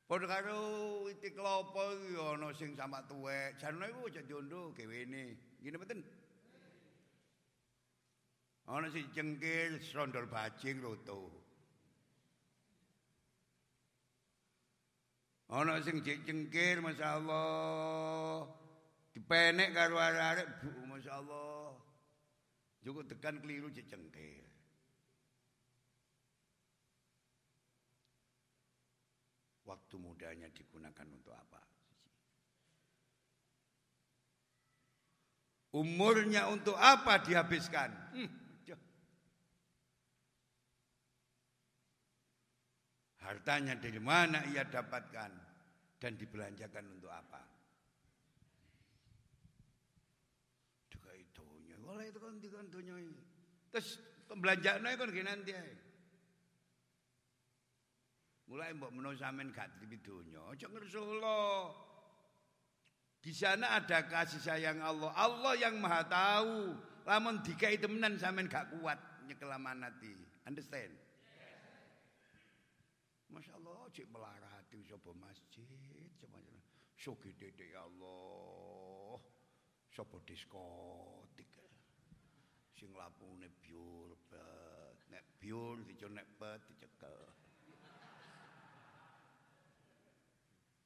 [0.06, 0.60] Padha karo
[1.04, 3.58] witi klopo iki ana sing sama tuwek.
[3.58, 5.34] Jarno iku diondo gewene.
[5.58, 6.00] Ngene mboten?
[8.68, 11.32] Ana sing cengkir srondol bajing roto.
[15.48, 18.44] Ana sing cengkir masyaallah
[19.16, 21.72] dipenek karo arek-arek bu masyaallah.
[22.84, 24.48] Cukup tekan keliru cengkir.
[29.68, 31.60] waktu mudanya digunakan untuk apa?
[35.76, 37.92] Umurnya untuk apa dihabiskan?
[38.16, 38.28] Hmm,
[43.28, 45.30] Hartanya dari mana ia dapatkan
[46.00, 47.44] dan dibelanjakan untuk apa?
[50.88, 51.44] Juga itu,
[51.84, 52.66] kalau itu kan kan
[53.68, 53.88] Terus
[54.32, 55.52] pembelanjaannya kan gini nanti.
[58.48, 60.72] Mulai mbok menawa sampean gak tipi donya, aja.
[63.20, 65.12] Di sana ada kasih sayang Allah.
[65.12, 66.72] Allah yang Maha tahu.
[67.04, 68.96] Lamun dikai temenan sampean gak kuat
[69.28, 70.16] nyekel amanati.
[70.48, 71.07] Understand?
[73.28, 75.68] Masya Allah, cik melarati sapa masjid,
[76.20, 76.40] coba
[76.96, 79.20] so gede ya Allah.
[79.92, 81.52] Sapa diskotik.
[82.78, 87.18] Sing lapune biur bet, nek biur dijon nek bet dicekel.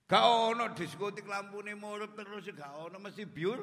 [0.08, 3.24] Gak ono diskotik lampune murup terus gak ono mesti.
[3.24, 3.60] Biur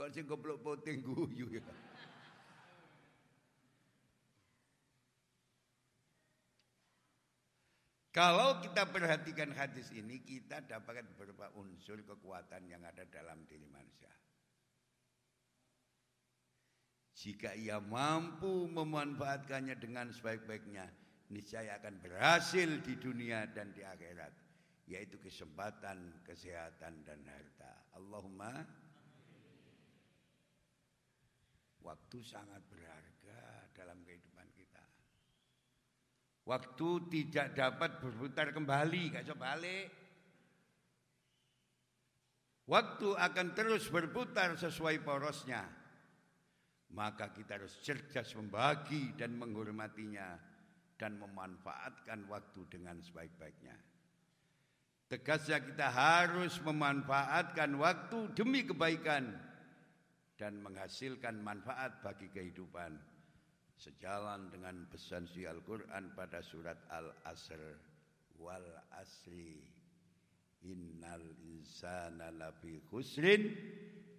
[0.00, 1.64] Iku sing goblok poting guyu ya.
[8.08, 14.08] Kalau kita perhatikan hadis ini, kita dapatkan beberapa unsur kekuatan yang ada dalam diri manusia.
[17.20, 20.88] Jika ia mampu memanfaatkannya dengan sebaik-baiknya,
[21.28, 24.32] niscaya akan berhasil di dunia dan di akhirat,
[24.88, 27.84] yaitu kesempatan, kesehatan dan harta.
[28.00, 28.79] Allahumma
[31.80, 34.84] Waktu sangat berharga dalam kehidupan kita.
[36.44, 39.88] Waktu tidak dapat berputar kembali, gak coba balik.
[42.70, 45.80] Waktu akan terus berputar sesuai porosnya
[46.94, 50.38] maka kita harus cerdas membagi dan menghormatinya
[50.98, 53.76] dan memanfaatkan waktu dengan sebaik-baiknya.
[55.10, 59.34] Tegasnya kita harus memanfaatkan waktu demi kebaikan
[60.40, 62.96] dan menghasilkan manfaat bagi kehidupan
[63.76, 67.60] sejalan dengan pesan si Al-Quran pada surat Al-Asr
[68.40, 68.64] wal
[68.96, 69.60] asri
[70.64, 73.52] innal insana lafi khusrin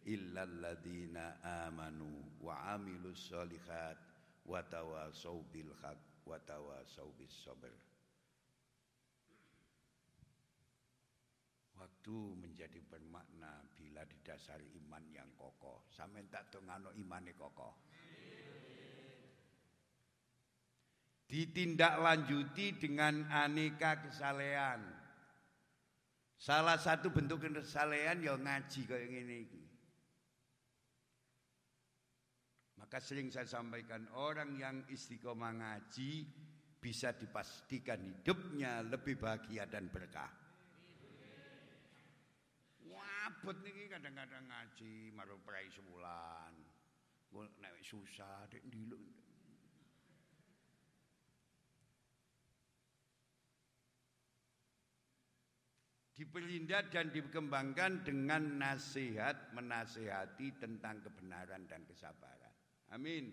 [0.05, 3.97] illalladzina amanu wa amilus solihat
[4.45, 5.97] wa tawasau bil haq
[6.29, 7.90] wa tawasau bis sabr.
[11.81, 15.89] Waktu menjadi bermakna bila didasari iman yang kokoh.
[15.89, 17.73] Sampai tak tengano imane kokoh.
[21.25, 25.01] Ditindaklanjuti dengan aneka kesalehan
[26.41, 29.63] Salah satu bentuk kesalehan ya ngaji kaya ngene iki.
[32.81, 36.25] Maka sering saya sampaikan orang yang istiqomah ngaji
[36.81, 40.40] bisa dipastikan hidupnya lebih bahagia dan berkah.
[43.21, 46.57] Wabut niki kadang-kadang ngaji maru prai sebulan.
[47.37, 48.97] Nek susah dek diluk
[56.17, 62.53] diperindah dan dikembangkan dengan nasihat menasihati tentang kebenaran dan kesabaran.
[62.89, 63.29] Amin.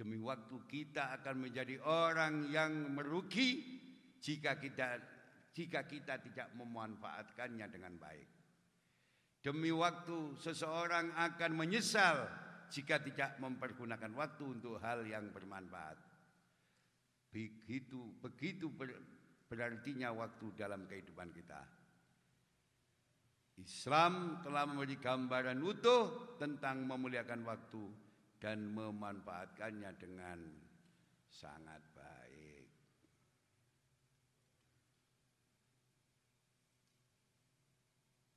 [0.00, 3.79] Demi waktu kita akan menjadi orang yang merugi
[4.20, 5.00] jika kita
[5.50, 8.28] jika kita tidak memanfaatkannya dengan baik.
[9.40, 12.28] Demi waktu seseorang akan menyesal
[12.70, 15.98] jika tidak mempergunakan waktu untuk hal yang bermanfaat.
[17.32, 18.94] Begitu begitu ber,
[19.50, 21.62] berartinya waktu dalam kehidupan kita.
[23.60, 27.84] Islam telah memberi gambaran utuh tentang memuliakan waktu
[28.40, 30.38] dan memanfaatkannya dengan
[31.28, 32.20] sangat baik.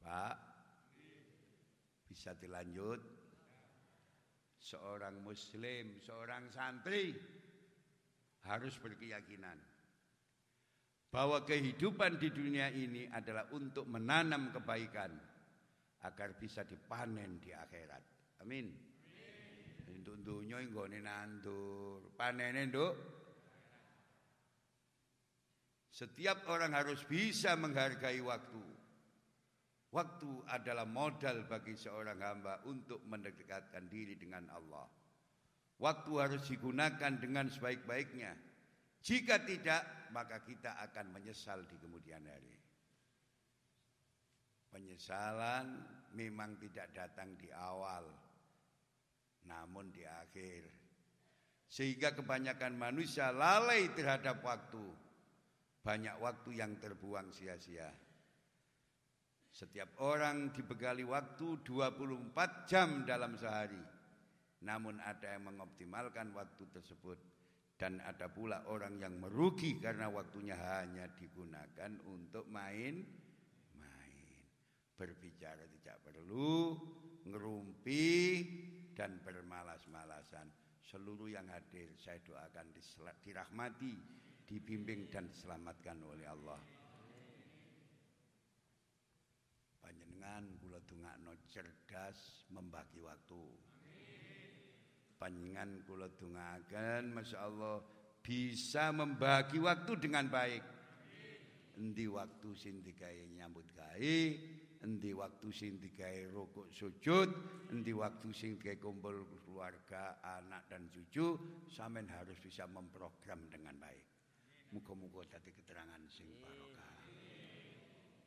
[0.03, 0.35] Pak,
[2.11, 3.01] bisa dilanjut?
[4.63, 7.11] Seorang muslim, seorang santri
[8.47, 9.59] harus berkeyakinan
[11.13, 15.13] bahwa kehidupan di dunia ini adalah untuk menanam kebaikan
[16.03, 18.03] agar bisa dipanen di akhirat.
[18.41, 18.73] Amin.
[19.93, 22.93] Untuk dunia nggone nandur, panene nduk.
[25.93, 28.72] Setiap orang harus bisa menghargai waktu.
[29.93, 34.89] Waktu adalah modal bagi seorang hamba untuk mendekatkan diri dengan Allah.
[35.77, 38.33] Waktu harus digunakan dengan sebaik-baiknya.
[39.05, 42.57] Jika tidak, maka kita akan menyesal di kemudian hari.
[44.73, 45.85] Penyesalan
[46.17, 48.09] memang tidak datang di awal,
[49.45, 50.73] namun di akhir.
[51.69, 54.81] Sehingga kebanyakan manusia lalai terhadap waktu.
[55.85, 57.93] Banyak waktu yang terbuang sia-sia.
[59.53, 63.77] Setiap orang dibekali waktu 24 jam dalam sehari.
[64.65, 67.21] Namun ada yang mengoptimalkan waktu tersebut
[67.77, 73.05] dan ada pula orang yang merugi karena waktunya hanya digunakan untuk main
[73.77, 74.41] main.
[74.97, 76.73] Berbicara tidak perlu,
[77.29, 78.09] ngerumpi
[78.97, 80.49] dan bermalas-malasan.
[80.81, 82.73] Seluruh yang hadir saya doakan
[83.21, 83.93] dirahmati,
[84.49, 86.82] dibimbing dan diselamatkan oleh Allah.
[90.23, 93.43] Panjenengan kula dongakno cerdas membagi waktu
[95.19, 97.83] panjenengan kula dongaken masyaallah
[98.23, 100.63] bisa membagi waktu dengan baik.
[101.75, 104.17] Endi waktu sing digawe nyambut gawe,
[104.87, 107.29] endi waktu sing digawe rukuk sujud,
[107.75, 111.35] endi waktu sing digawe kumpul keluarga, anak dan cucu,
[111.67, 114.07] sampean harus bisa memprogram dengan baik.
[114.71, 116.95] Muga-muga dadi keterangan sing barokah.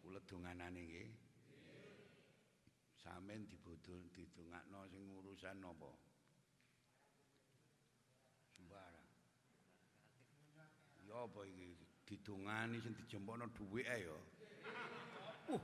[0.04, 1.25] Kula donganane nggih.
[3.06, 5.94] Sampeyan dibudul didongakno sing urusan napa?
[11.16, 11.72] apa iki
[12.04, 14.18] didongani sing dijempokno dhuwit ae ya.
[15.54, 15.62] Uh.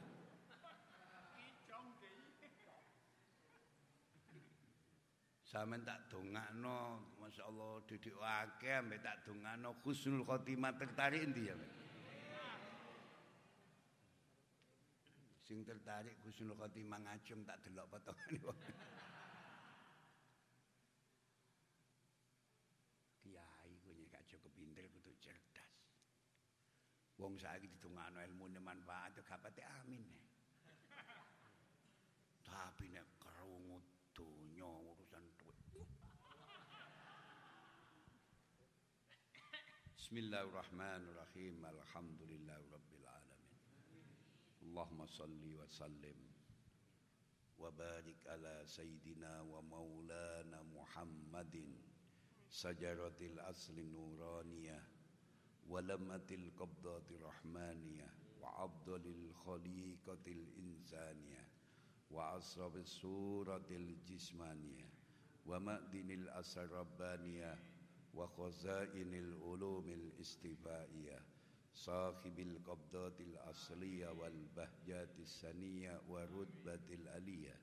[5.45, 11.57] Sampeyan tak dongakno, masyaallah didik akeh ambek tak dongakno husnul khotimah tertarik endi ya.
[15.53, 18.41] Sing tertarik husnul khotimah ngajeng tak delok potongane.
[27.21, 30.01] Wong saiki didongakno ilmune manfaat yo gapate amin.
[32.49, 33.77] Tapi nek krungu
[34.17, 35.85] donya urusan duit.
[40.01, 41.61] Bismillahirrahmanirrahim.
[41.61, 43.02] Alhamdulillahirabbil.
[44.73, 46.17] Allahumma salli wa sallim.
[47.61, 51.77] Wa barik ala sayyidina wa maulana Muhammadin.
[52.49, 54.81] Sajaratil asli nuraniyah.
[55.69, 58.09] Walamatil qabdatir rahmaniyah.
[58.41, 61.45] Wa abdalil khaliqatil insaniyah.
[62.09, 64.89] Wa asrafis suratil jismaniyah.
[65.45, 67.61] Wa ma'dinil asar rabbaniyah.
[68.17, 71.21] Wa khazainil ulumil istifaiyah
[71.73, 76.21] sahibil qabdatil asliya wal bahjatis saniya wa
[77.17, 77.57] aliyah.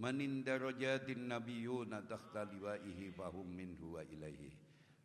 [0.00, 4.50] Manin darajatin nabiyuna tahta liwaihi fahum minhu wa ilaihi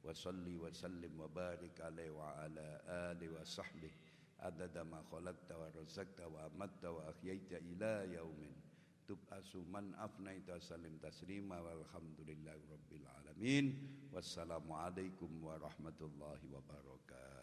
[0.01, 0.15] wa
[0.57, 2.67] wa sallim wa barik alaihi wa ala
[3.13, 4.09] alihi wa sahbihi.
[4.39, 6.47] Adada ma khalaqta wa razaqta wa
[8.07, 8.55] yaumin
[9.03, 10.57] tub'asu man afnaita
[10.97, 11.59] taslima
[13.19, 13.75] alamin.
[15.43, 17.38] Warahmatullahi wabarakatuh.